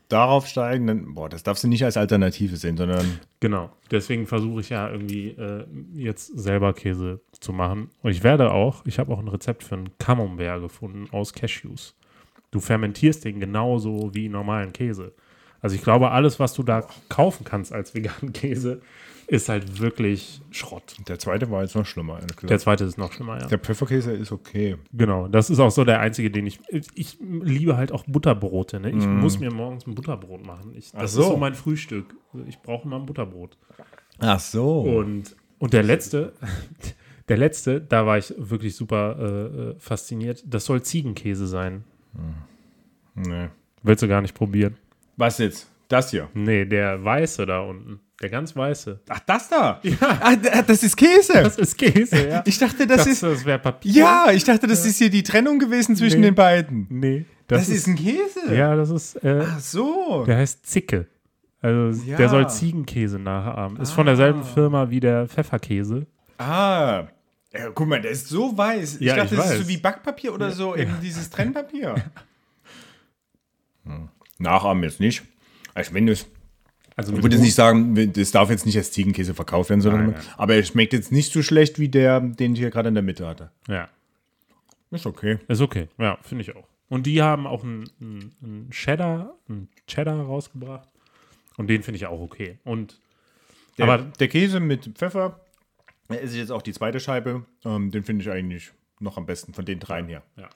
darauf 0.09 0.47
steigen, 0.47 0.87
dann, 0.87 1.13
boah, 1.13 1.29
das 1.29 1.43
darfst 1.43 1.63
du 1.63 1.67
nicht 1.67 1.83
als 1.83 1.97
Alternative 1.97 2.55
sehen, 2.55 2.77
sondern 2.77 3.19
Genau, 3.39 3.69
deswegen 3.91 4.25
versuche 4.25 4.61
ich 4.61 4.69
ja 4.69 4.89
irgendwie 4.89 5.29
äh, 5.29 5.65
jetzt 5.93 6.27
selber 6.37 6.73
Käse 6.73 7.21
zu 7.39 7.53
machen. 7.53 7.89
Und 8.01 8.11
ich 8.11 8.23
werde 8.23 8.51
auch, 8.51 8.85
ich 8.85 8.99
habe 8.99 9.11
auch 9.11 9.19
ein 9.19 9.27
Rezept 9.27 9.63
für 9.63 9.75
einen 9.75 9.97
Camembert 9.97 10.61
gefunden 10.61 11.07
aus 11.11 11.33
Cashews. 11.33 11.95
Du 12.51 12.59
fermentierst 12.59 13.25
den 13.25 13.39
genauso 13.39 14.13
wie 14.13 14.29
normalen 14.29 14.71
Käse. 14.71 15.13
Also 15.61 15.75
ich 15.75 15.83
glaube, 15.83 16.11
alles, 16.11 16.39
was 16.39 16.53
du 16.53 16.63
da 16.63 16.87
kaufen 17.09 17.43
kannst 17.43 17.73
als 17.73 17.93
veganen 17.93 18.31
Käse, 18.33 18.81
ist 19.27 19.49
halt 19.49 19.81
wirklich 19.81 20.41
Schrott. 20.51 20.95
der 21.07 21.19
zweite 21.19 21.51
war 21.51 21.61
jetzt 21.61 21.75
noch 21.75 21.85
schlimmer. 21.85 22.19
Der 22.43 22.59
zweite 22.59 22.85
ist 22.85 22.97
noch 22.97 23.11
schlimmer, 23.11 23.39
ja. 23.41 23.47
Der 23.47 23.59
Pfefferkäse 23.59 24.13
ist 24.13 24.31
okay. 24.31 24.77
Genau, 24.93 25.27
das 25.27 25.49
ist 25.49 25.59
auch 25.59 25.69
so 25.69 25.83
der 25.83 25.99
einzige, 25.99 26.31
den 26.31 26.47
ich. 26.47 26.59
Ich 26.95 27.17
liebe 27.19 27.75
halt 27.75 27.91
auch 27.91 28.05
Butterbrote. 28.05 28.79
Ne? 28.79 28.91
Ich 28.91 29.05
muss 29.05 29.37
mir 29.39 29.51
morgens 29.51 29.85
ein 29.85 29.95
Butterbrot 29.95 30.45
machen. 30.45 30.73
Ich, 30.75 30.93
das 30.93 31.11
so. 31.11 31.21
ist 31.21 31.27
so 31.27 31.37
mein 31.37 31.55
Frühstück. 31.55 32.15
Ich 32.47 32.61
brauche 32.61 32.87
immer 32.87 32.95
ein 32.95 33.05
Butterbrot. 33.05 33.57
Ach 34.19 34.39
so. 34.39 34.81
Und, 34.81 35.35
und 35.59 35.73
der 35.73 35.83
letzte, 35.83 36.31
der 37.27 37.37
letzte, 37.37 37.81
da 37.81 38.05
war 38.05 38.17
ich 38.17 38.33
wirklich 38.37 38.77
super 38.77 39.17
äh, 39.19 39.25
äh, 39.71 39.75
fasziniert. 39.77 40.41
Das 40.45 40.63
soll 40.63 40.81
Ziegenkäse 40.83 41.47
sein. 41.47 41.83
nee. 43.13 43.49
Willst 43.83 44.03
du 44.03 44.07
gar 44.07 44.21
nicht 44.21 44.33
probieren? 44.33 44.77
Was 45.17 45.37
jetzt? 45.39 45.67
Das 45.89 46.11
hier. 46.11 46.29
Nee, 46.33 46.65
der 46.65 47.03
weiße 47.03 47.45
da 47.45 47.59
unten. 47.61 47.99
Der 48.21 48.29
ganz 48.29 48.55
weiße. 48.55 48.99
Ach, 49.09 49.19
das 49.19 49.47
da? 49.49 49.79
Ja. 49.83 49.95
Ah, 50.21 50.35
d- 50.35 50.49
das 50.65 50.81
ist 50.83 50.95
Käse. 50.97 51.33
Das 51.33 51.57
ist 51.57 51.77
Käse, 51.77 52.27
ja. 52.27 52.43
ich 52.45 52.57
dachte, 52.57 52.87
das, 52.87 52.97
das 52.97 53.07
ist. 53.07 53.23
das 53.23 53.45
wäre 53.45 53.59
Papier. 53.59 53.91
Ja, 53.93 54.27
ich 54.33 54.43
dachte, 54.43 54.65
das 54.67 54.85
ist 54.85 54.97
hier 54.97 55.09
die 55.11 55.21
Trennung 55.23 55.59
gewesen 55.59 55.95
zwischen 55.95 56.21
Nee. 56.21 56.27
den 56.27 56.35
beiden. 56.35 56.87
Nee. 56.89 57.25
Das, 57.47 57.69
ist 57.69 57.87
ein 57.87 57.95
Käse. 57.95 58.53
Ja, 58.53 58.75
das 58.75 58.89
ist. 58.89 59.23
Äh, 59.23 59.43
Ach 59.47 59.59
so. 59.59 60.23
der 60.25 60.37
heißt 60.37 60.65
Zicke. 60.65 61.07
Also 61.61 62.03
Ja. 62.05 62.17
der 62.17 62.29
soll 62.29 62.49
Ziegenkäse 62.49 63.19
nachahmen. 63.19 63.79
Ist 63.79 63.91
von 63.91 64.05
derselben 64.07 64.43
Firma 64.43 64.89
wie 64.89 64.99
der 64.99 65.27
Pfefferkäse. 65.27 66.05
Ah. 66.39 67.07
Ja, 67.53 67.69
guck 67.73 67.87
mal, 67.87 68.01
der 68.01 68.11
ist 68.11 68.27
so 68.27 68.55
weiß. 68.57 68.95
Ich 68.95 69.01
Ja, 69.01 69.15
dachte, 69.15 69.35
ich 69.35 69.39
das 69.39 69.45
ist 69.51 69.51
weiß. 69.53 69.61
so 69.61 69.67
wie 69.69 69.77
Backpapier 69.77 70.33
oder 70.33 70.51
so, 70.51 70.75
eben 70.75 70.95
dieses 71.01 71.29
Trennpapier. 71.29 71.95
Hm. 73.85 74.09
Nachahmen 74.39 74.83
jetzt 74.83 74.99
nicht. 74.99 75.23
Also 75.73 75.93
wenn 75.93 76.05
du 76.07 76.13
es 76.13 76.25
Also 76.95 77.13
Ich 77.15 77.21
würde 77.23 77.35
jetzt 77.35 77.43
nicht 77.43 77.55
sagen, 77.55 78.11
das 78.13 78.31
darf 78.31 78.49
jetzt 78.49 78.65
nicht 78.65 78.77
als 78.77 78.91
Ziegenkäse 78.91 79.33
verkauft 79.33 79.69
werden, 79.69 79.81
sondern 79.81 80.05
Nein, 80.07 80.11
nein. 80.17 80.25
aber 80.37 80.55
er 80.55 80.63
schmeckt 80.63 80.93
jetzt 80.93 81.11
nicht 81.11 81.31
so 81.31 81.41
schlecht 81.43 81.77
wie 81.79 81.89
der, 81.89 82.19
den 82.19 82.53
ich 82.53 82.59
hier 82.59 82.69
gerade 82.71 82.89
in 82.89 82.95
der 82.95 83.03
Mitte 83.03 83.27
hatte. 83.27 83.51
Ja, 83.67 83.89
Ist 84.91 85.05
okay. 85.05 85.37
ist 85.47 85.61
okay. 85.61 85.87
Ja, 85.97 86.17
finde 86.23 86.43
ich 86.43 86.55
auch. 86.55 86.67
Und 86.89 87.05
die 87.05 87.21
haben 87.21 87.45
auch 87.45 87.63
einen, 87.63 87.89
einen, 87.99 88.35
einen 88.41 88.69
Cheddar, 88.71 89.35
einen 89.49 89.67
Cheddar 89.87 90.21
rausgebracht. 90.21 90.87
Und 91.57 91.67
den 91.67 91.83
finde 91.83 91.97
ich 91.97 92.05
auch 92.07 92.19
okay. 92.21 92.57
Und 92.63 92.99
Der, 93.77 93.87
Aber- 93.89 94.03
der 94.19 94.27
Käse 94.29 94.59
mit 94.59 94.85
Pfeffer, 94.97 95.39
da 96.07 96.15
esse 96.15 96.33
ich 96.33 96.39
jetzt 96.39 96.51
auch 96.51 96.61
die 96.61 96.71
zweite 96.73 96.99
Scheibe. 96.99 97.45
Ähm, 97.65 97.91
den 97.91 98.03
finde 98.03 98.23
ich 98.23 98.29
eigentlich 98.31 98.71
noch 98.99 99.17
am 99.17 99.25
besten 99.25 99.53
von 99.53 99.65
den 99.65 99.79
dreien 99.79 100.07
hier. 100.07 100.23
ja, 100.37 100.49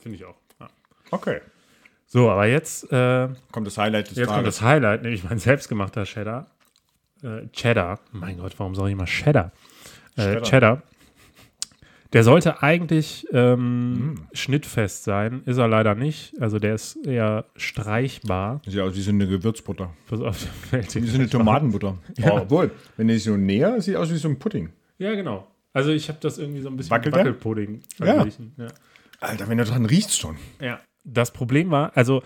finde 0.00 0.16
ich 0.16 0.24
auch. 0.24 0.36
Ja. 0.60 0.68
Okay. 1.12 1.40
So, 2.12 2.28
aber 2.30 2.46
jetzt, 2.46 2.92
äh, 2.92 3.28
Kommt 3.52 3.66
das 3.66 3.78
Highlight 3.78 4.10
des 4.10 4.18
jetzt 4.18 4.26
kommt 4.26 4.40
Tages. 4.40 4.56
das 4.56 4.62
Highlight, 4.62 5.02
nämlich 5.02 5.24
mein 5.24 5.38
selbstgemachter 5.38 6.04
Cheddar. 6.04 6.50
Äh, 7.22 7.46
Cheddar. 7.52 8.00
Mein 8.12 8.36
Gott, 8.36 8.52
warum 8.58 8.74
sage 8.74 8.88
ich 8.88 8.92
immer 8.92 9.06
Cheddar? 9.06 9.50
Äh, 10.16 10.22
Cheddar. 10.22 10.42
Cheddar. 10.42 10.82
Der 12.12 12.22
sollte 12.24 12.62
eigentlich 12.62 13.26
ähm, 13.32 13.92
Mm. 13.94 14.14
schnittfest 14.34 15.04
sein, 15.04 15.40
ist 15.46 15.56
er 15.56 15.68
leider 15.68 15.94
nicht. 15.94 16.34
Also 16.38 16.58
der 16.58 16.74
ist 16.74 16.96
eher 17.06 17.46
streichbar. 17.56 18.60
Sieht 18.66 18.80
aus 18.80 18.94
wie 18.94 19.00
so 19.00 19.10
eine 19.10 19.26
Gewürzbutter. 19.26 19.94
Pass 20.06 20.20
auf, 20.20 20.36
fällt 20.36 20.94
Wie 20.94 21.06
so 21.06 21.14
eine. 21.14 21.30
Tomatenbutter. 21.30 21.96
Oh, 22.24 22.28
obwohl, 22.32 22.70
wenn 22.98 23.08
ich 23.08 23.24
so 23.24 23.38
näher, 23.38 23.80
sieht 23.80 23.96
aus 23.96 24.10
wie 24.12 24.16
so 24.18 24.28
ein 24.28 24.38
Pudding. 24.38 24.68
Ja, 24.98 25.14
genau. 25.14 25.46
Also 25.72 25.90
ich 25.92 26.08
habe 26.10 26.18
das 26.20 26.36
irgendwie 26.36 26.60
so 26.60 26.68
ein 26.68 26.76
bisschen 26.76 26.90
Wackelt? 26.90 27.14
Wackelpudding 27.14 27.80
Ja. 28.00 28.06
verglichen. 28.16 28.52
Ja. 28.58 28.66
Alter, 29.20 29.48
wenn 29.48 29.56
du 29.56 29.64
dran 29.64 29.86
riechst 29.86 30.18
schon. 30.20 30.36
ja. 30.60 30.78
Das 31.04 31.32
Problem 31.32 31.70
war, 31.70 31.96
also 31.96 32.22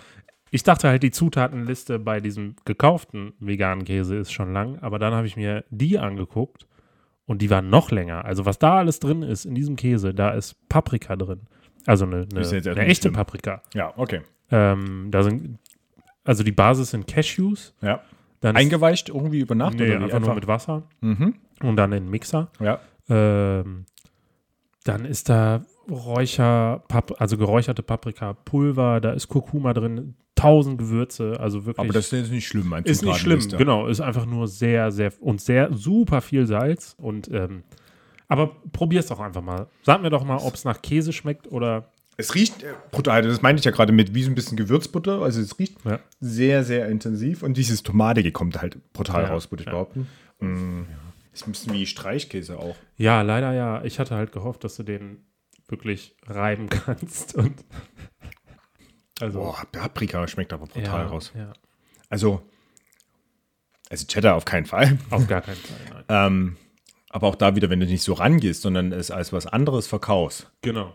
ich 0.51 0.63
dachte 0.63 0.89
halt, 0.89 1.03
die 1.03 1.11
Zutatenliste 1.11 1.99
bei 1.99 2.21
diesem 2.21 2.57
gekauften 2.65 3.33
veganen 3.41 3.85
Käse 3.85 4.17
ist 4.17 4.33
schon 4.33 4.53
lang, 4.53 4.79
aber 4.81 4.99
dann 4.99 5.13
habe 5.15 5.27
ich 5.27 5.37
mir 5.37 5.65
die 5.71 5.99
angeguckt 5.99 6.67
und 7.27 7.43
die 7.43 7.51
war 7.51 7.63
noch 7.63 7.91
länger. 7.91 8.25
Also 8.25 8.47
was 8.47 8.59
da 8.59 8.77
alles 8.79 9.01
drin 9.01 9.23
ist 9.23 9.45
in 9.45 9.55
diesem 9.55 9.77
Käse, 9.77 10.15
da 10.15 10.31
ist 10.31 10.69
Paprika 10.69 11.17
drin. 11.17 11.41
Also 11.87 12.05
eine, 12.05 12.27
eine, 12.31 12.41
eine 12.41 12.81
echte 12.87 13.03
schlimm. 13.09 13.15
Paprika. 13.15 13.63
Ja, 13.75 13.93
okay. 13.97 14.21
Ähm, 14.51 15.09
da 15.11 15.23
sind, 15.23 15.59
also 16.25 16.43
die 16.45 16.53
Basis 16.53 16.91
sind 16.91 17.07
Cashews. 17.07 17.75
Ja. 17.81 18.01
Dann 18.41 18.57
Eingeweicht 18.57 19.09
irgendwie 19.09 19.41
über 19.41 19.55
Nacht 19.55 19.75
nee, 19.75 19.91
oder 19.91 20.01
wie? 20.01 20.05
einfach 20.05 20.21
nur 20.21 20.35
mit 20.35 20.47
Wasser 20.47 20.85
Mhm. 21.01 21.35
und 21.63 21.77
dann 21.77 21.93
in 21.93 22.05
den 22.05 22.11
Mixer. 22.11 22.51
Ja. 22.61 22.81
Ähm, 23.09 23.87
dann 24.85 25.05
ist 25.05 25.29
da 25.29 25.65
Räucher, 25.91 26.83
also 27.19 27.37
geräucherte 27.37 27.83
Paprikapulver, 27.83 29.01
da 29.01 29.13
ist 29.13 29.29
Kurkuma 29.29 29.73
drin, 29.73 30.15
tausend 30.35 30.79
Gewürze, 30.79 31.39
also 31.41 31.65
wirklich. 31.67 31.85
Aber 31.87 31.93
das 31.93 32.13
ist 32.13 32.31
nicht 32.31 32.47
schlimm, 32.47 32.69
mein 32.69 32.85
ist 32.85 33.03
nicht 33.03 33.17
schlimm, 33.19 33.41
Zutatenliste. 33.41 33.57
genau, 33.57 33.87
ist 33.87 34.01
einfach 34.01 34.27
nur 34.27 34.49
sehr, 34.49 34.91
sehr 34.93 35.13
und 35.21 35.41
sehr 35.41 35.73
super 35.73 36.21
viel 36.21 36.47
Salz 36.47 36.95
und 36.99 37.31
ähm, 37.33 37.63
aber 38.29 38.57
probier's 38.73 39.07
doch 39.07 39.21
einfach 39.21 39.43
mal. 39.43 39.69
Sag 39.83 40.03
mir 40.03 40.11
doch 40.11 40.25
mal, 40.25 40.39
ob 40.39 40.55
es 40.55 40.65
nach 40.65 40.83
Käse 40.83 41.13
schmeckt 41.13 41.51
oder 41.53 41.91
Es 42.17 42.35
riecht 42.35 42.63
äh, 42.65 42.73
brutal, 42.91 43.23
das 43.23 43.41
meinte 43.43 43.61
ich 43.61 43.65
ja 43.65 43.71
gerade 43.71 43.93
mit 43.93 44.15
wie 44.15 44.25
so 44.25 44.31
ein 44.31 44.35
bisschen 44.35 44.57
Gewürzbutter. 44.57 45.23
Also 45.23 45.41
es 45.41 45.57
riecht 45.59 45.77
Ja. 45.85 46.01
sehr, 46.21 46.65
sehr 46.65 46.89
intensiv 46.89 47.43
und 47.45 47.57
dieses 47.57 47.83
Tomatige 47.85 48.33
kommt 48.33 48.61
halt 48.61 48.93
brutal 48.93 49.23
Ja, 49.23 49.29
raus, 49.29 49.51
würde 49.53 49.63
ich 49.63 49.67
ja. 49.67 49.73
behaupten. 49.73 50.09
Mm. 50.41 50.83
Ist 51.33 51.47
ein 51.47 51.53
bisschen 51.53 51.75
wie 51.75 51.87
Streichkäse 51.87 52.59
auch. 52.59 52.75
ja, 52.97 53.23
leider 53.23 53.53
ja. 53.53 53.85
Ich 53.85 53.99
hatte 54.01 54.17
halt 54.17 54.33
gehofft, 54.33 54.65
dass 54.65 54.75
du 54.77 54.83
den 54.83 55.19
wirklich 55.69 56.15
reiben 56.27 56.69
kannst 56.69 57.35
und 57.35 57.55
also 59.21 59.41
Boah, 59.41 59.63
Paprika 59.73 60.27
schmeckt 60.29 60.53
aber 60.53 60.67
brutal 60.67 61.05
ja, 61.05 61.07
raus. 61.07 61.33
ja, 61.37 61.53
Also, 62.11 62.43
also 63.91 64.07
Cheddar 64.07 64.35
auf 64.37 64.45
keinen 64.45 64.67
Fall. 64.67 64.99
auf 65.11 65.27
gar 65.27 65.43
keinen 65.43 65.57
Fall. 65.57 66.05
Ähm, 66.09 66.57
aber 67.11 67.27
auch 67.29 67.35
da 67.35 67.57
wieder, 67.57 67.69
wenn 67.71 67.81
du 67.81 67.87
nicht 67.87 68.03
so 68.03 68.13
rangehst, 68.13 68.63
sondern 68.63 68.93
es 68.93 69.11
als 69.11 69.33
was 69.33 69.47
anderes 69.47 69.87
verkaufst. 69.89 70.51
Genau. 70.63 70.95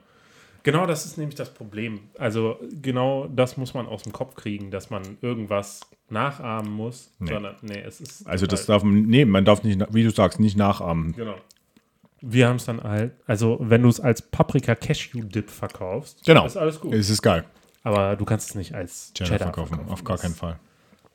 Genau 0.64 0.86
das 0.86 1.06
ist 1.06 1.18
nämlich 1.18 1.36
das 1.36 1.54
Problem. 1.54 2.00
Also 2.18 2.60
genau 2.82 3.28
das 3.28 3.58
muss 3.58 3.74
man 3.74 3.88
aus 3.88 4.04
dem 4.04 4.14
Kopf 4.14 4.36
kriegen, 4.36 4.70
dass 4.72 4.90
man 4.90 5.18
irgendwas 5.22 5.82
nachahmen 6.10 6.72
muss, 6.72 7.12
Nee. 7.20 7.32
sondern 7.34 7.56
nee, 7.64 7.82
es 7.82 8.00
ist 8.00 8.28
Also 8.28 8.46
das 8.46 8.68
darf 8.68 8.84
man, 8.84 9.02
nee, 9.04 9.26
man 9.26 9.44
darf 9.44 9.64
nicht, 9.64 9.82
wie 9.94 10.04
du 10.04 10.12
sagst, 10.12 10.40
nicht 10.40 10.56
nachahmen. 10.56 11.14
genau. 11.14 11.36
Wir 12.22 12.48
haben 12.48 12.58
es 12.58 12.66
dann 12.66 12.82
halt, 12.84 13.14
also 13.26 13.58
wenn 13.62 13.82
du 13.82 13.90
es 13.90 14.00
als 14.00 14.22
Paprika 14.22 14.76
Cashew 14.76 15.22
Dip 15.24 15.50
verkaufst, 15.50 16.24
Genau. 16.26 16.46
ist 16.46 16.56
alles 16.58 16.80
gut. 16.80 16.94
Es 16.94 17.10
ist 17.10 17.22
geil. 17.22 17.44
Aber 17.84 18.16
du 18.16 18.26
kannst 18.26 18.50
es 18.50 18.56
nicht 18.56 18.76
als 18.76 19.12
Cheddar, 19.16 19.28
Cheddar, 19.38 19.48
verkaufen, 19.48 19.70
verkaufen. 19.76 19.92
auf 19.94 20.04
gar 20.04 20.18
keinen 20.20 20.36
Fall. 20.36 20.60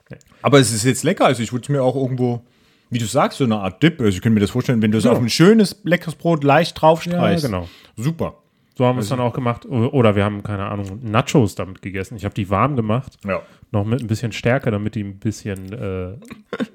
Nee. 0.09 0.17
Aber 0.41 0.59
es 0.59 0.73
ist 0.73 0.83
jetzt 0.83 1.03
lecker, 1.03 1.25
also 1.25 1.41
ich 1.41 1.51
würde 1.53 1.63
es 1.63 1.69
mir 1.69 1.81
auch 1.81 1.95
irgendwo, 1.95 2.41
wie 2.89 2.97
du 2.99 3.05
sagst, 3.05 3.37
so 3.37 3.45
eine 3.45 3.57
Art 3.57 3.81
Dip, 3.81 3.99
also 4.01 4.15
ich 4.15 4.21
könnte 4.21 4.33
mir 4.33 4.41
das 4.41 4.51
vorstellen, 4.51 4.81
wenn 4.81 4.91
du 4.91 4.97
es 4.97 5.05
Ja. 5.05 5.11
auf 5.11 5.17
ein 5.19 5.29
schönes, 5.29 5.79
leckeres 5.83 6.15
Brot 6.15 6.43
leicht 6.43 6.75
Ja, 6.75 6.79
draufstreichst. 6.81 7.45
genau. 7.45 7.69
Super. 7.95 8.35
So 8.77 8.85
haben 8.85 8.95
wir 8.95 8.99
Also 8.99 9.05
es 9.05 9.09
dann 9.09 9.19
auch 9.19 9.33
gemacht. 9.33 9.65
Oder 9.65 10.15
wir 10.15 10.23
haben, 10.23 10.43
keine 10.43 10.65
Ahnung, 10.67 10.99
Nachos 11.01 11.55
damit 11.55 11.81
gegessen. 11.81 12.15
Ich 12.15 12.25
habe 12.25 12.35
die 12.35 12.49
warm 12.49 12.75
gemacht, 12.75 13.17
Ja. 13.25 13.41
noch 13.71 13.85
mit 13.85 14.01
ein 14.01 14.07
bisschen 14.07 14.31
Stärke, 14.31 14.69
damit 14.69 14.93
die 14.95 15.03
ein 15.03 15.17
bisschen, 15.17 15.73
äh, 15.73 16.15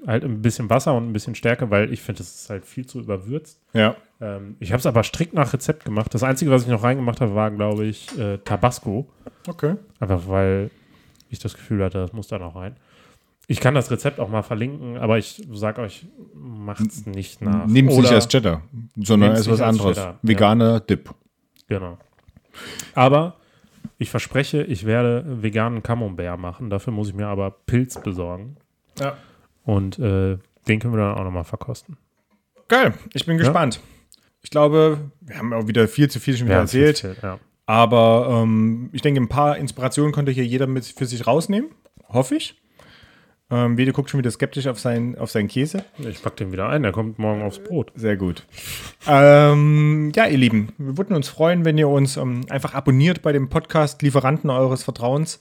halt 0.05 0.23
ein 0.25 0.41
bisschen 0.41 0.69
Wasser 0.69 0.93
und 0.95 1.09
ein 1.09 1.13
bisschen 1.13 1.33
Stärke, 1.35 1.69
weil 1.71 1.93
ich 1.93 2.01
finde, 2.01 2.17
das 2.19 2.35
ist 2.35 2.49
halt 2.49 2.65
viel 2.65 2.85
zu 2.85 2.99
überwürzt. 2.99 3.59
Ja. 3.73 3.95
Ähm, 4.19 4.57
ich 4.59 4.71
habe 4.73 4.79
es 4.79 4.85
aber 4.85 5.03
strikt 5.03 5.33
nach 5.33 5.53
Rezept 5.53 5.85
gemacht. 5.85 6.13
Das 6.13 6.23
Einzige, 6.23 6.51
was 6.51 6.63
ich 6.63 6.67
noch 6.67 6.83
reingemacht 6.83 7.21
habe, 7.21 7.35
war, 7.35 7.49
glaube 7.51 7.85
ich, 7.85 8.17
äh, 8.19 8.37
Tabasco. 8.39 9.07
Okay. 9.47 9.75
Einfach 9.99 10.27
weil 10.27 10.69
ich 11.29 11.39
das 11.39 11.53
Gefühl 11.55 11.83
hatte, 11.83 11.99
das 11.99 12.11
muss 12.13 12.27
da 12.27 12.37
noch 12.37 12.55
rein. 12.55 12.75
Ich 13.47 13.59
kann 13.59 13.75
das 13.75 13.91
Rezept 13.91 14.19
auch 14.19 14.29
mal 14.29 14.41
verlinken, 14.43 14.97
aber 14.97 15.17
ich 15.17 15.41
sage 15.51 15.81
euch, 15.81 16.05
macht's 16.33 17.05
nicht 17.05 17.41
nach. 17.41 17.65
Nehmt 17.65 17.91
es 17.91 17.97
nicht 17.97 18.11
als 18.11 18.27
Cheddar, 18.27 18.61
sondern 18.95 19.31
als 19.31 19.49
was 19.49 19.59
anderes. 19.61 19.97
Cheddar, 19.97 20.11
ja. 20.13 20.19
Veganer 20.21 20.79
Dip. 20.79 21.13
Genau. 21.67 21.97
Aber 22.95 23.37
ich 23.97 24.09
verspreche, 24.09 24.63
ich 24.63 24.85
werde 24.85 25.23
veganen 25.41 25.83
Camembert 25.83 26.39
machen. 26.39 26.69
Dafür 26.69 26.93
muss 26.93 27.09
ich 27.09 27.13
mir 27.13 27.27
aber 27.27 27.51
Pilz 27.51 28.01
besorgen. 28.01 28.57
Ja. 28.99 29.17
Und 29.63 29.97
äh, 29.99 30.37
den 30.67 30.79
können 30.79 30.93
wir 30.93 30.97
dann 30.97 31.15
auch 31.15 31.23
nochmal 31.23 31.43
verkosten. 31.43 31.97
Geil, 32.67 32.93
ich 33.13 33.25
bin 33.25 33.37
gespannt. 33.37 33.79
Ich 34.41 34.49
glaube, 34.49 35.11
wir 35.21 35.37
haben 35.37 35.53
auch 35.53 35.67
wieder 35.67 35.87
viel 35.87 36.09
zu 36.09 36.19
viel 36.19 36.35
schon 36.35 36.47
wieder 36.47 36.57
erzählt. 36.57 36.99
viel, 36.99 37.15
ja. 37.21 37.39
Aber 37.65 38.27
ähm, 38.29 38.89
ich 38.91 39.01
denke, 39.01 39.21
ein 39.21 39.29
paar 39.29 39.57
Inspirationen 39.57 40.11
konnte 40.11 40.31
hier 40.31 40.45
jeder 40.45 40.67
mit 40.67 40.85
für 40.85 41.05
sich 41.05 41.25
rausnehmen. 41.25 41.71
Hoffe 42.09 42.35
ich. 42.35 42.61
Ähm, 43.53 43.77
Wede 43.77 43.93
guckt 43.93 44.09
schon 44.09 44.17
wieder 44.17 44.31
skeptisch 44.31 44.65
auf, 44.65 44.79
sein, 44.79 45.15
auf 45.19 45.29
seinen 45.29 45.47
Käse. 45.47 45.85
Ich 45.99 46.23
pack 46.23 46.35
den 46.37 46.51
wieder 46.51 46.69
ein, 46.69 46.81
der 46.81 46.91
kommt 46.91 47.19
morgen 47.19 47.43
aufs 47.43 47.59
Brot. 47.59 47.91
Sehr 47.93 48.17
gut. 48.17 48.47
ähm, 49.07 50.11
ja, 50.15 50.25
ihr 50.25 50.39
Lieben, 50.39 50.69
wir 50.79 50.97
würden 50.97 51.15
uns 51.15 51.29
freuen, 51.29 51.63
wenn 51.63 51.77
ihr 51.77 51.87
uns 51.87 52.17
ähm, 52.17 52.41
einfach 52.49 52.73
abonniert 52.73 53.21
bei 53.21 53.31
dem 53.31 53.49
Podcast 53.49 54.01
Lieferanten 54.01 54.49
eures 54.49 54.81
Vertrauens. 54.81 55.39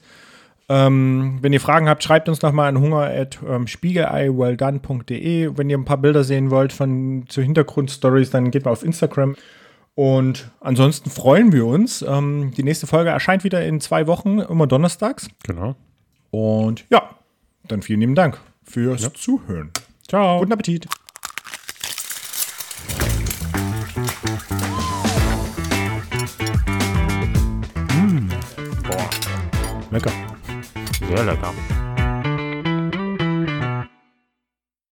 Ähm, 0.69 1.39
wenn 1.41 1.55
ihr 1.55 1.61
Fragen 1.61 1.89
habt, 1.89 2.05
schreibt 2.05 2.29
uns 2.29 2.43
nochmal 2.43 2.69
an 2.69 2.81
hunger.spiegeleiwelldone.de. 2.81 5.57
Wenn 5.57 5.71
ihr 5.71 5.79
ein 5.79 5.87
paar 5.87 5.97
Bilder 5.97 6.23
sehen 6.23 6.51
wollt 6.51 6.75
von 6.75 7.25
zu 7.29 7.41
Hintergrundstories, 7.41 8.29
dann 8.29 8.51
geht 8.51 8.67
mal 8.67 8.73
auf 8.73 8.85
Instagram. 8.85 9.37
Und 9.95 10.51
ansonsten 10.61 11.09
freuen 11.09 11.51
wir 11.53 11.65
uns. 11.65 12.03
Ähm, 12.03 12.53
die 12.55 12.63
nächste 12.63 12.87
Folge 12.87 13.09
erscheint 13.09 13.43
wieder 13.43 13.65
in 13.65 13.81
zwei 13.81 14.07
Wochen, 14.07 14.39
immer 14.39 14.67
donnerstags. 14.67 15.31
Genau. 15.45 15.77
Und 16.31 16.85
ja, 16.91 17.09
dann 17.69 17.83
vielen 17.83 18.01
lieben 18.01 18.15
Dank 18.15 18.41
fürs 18.65 19.03
Ja. 19.03 19.15
Zuhören. 19.15 19.71
Ciao. 20.09 20.39
Guten 20.41 20.53
Appetit. 20.53 20.87
Boah, 28.85 29.11
Lecker. 29.91 30.13
sehr 31.09 31.25
lecker. 31.25 31.55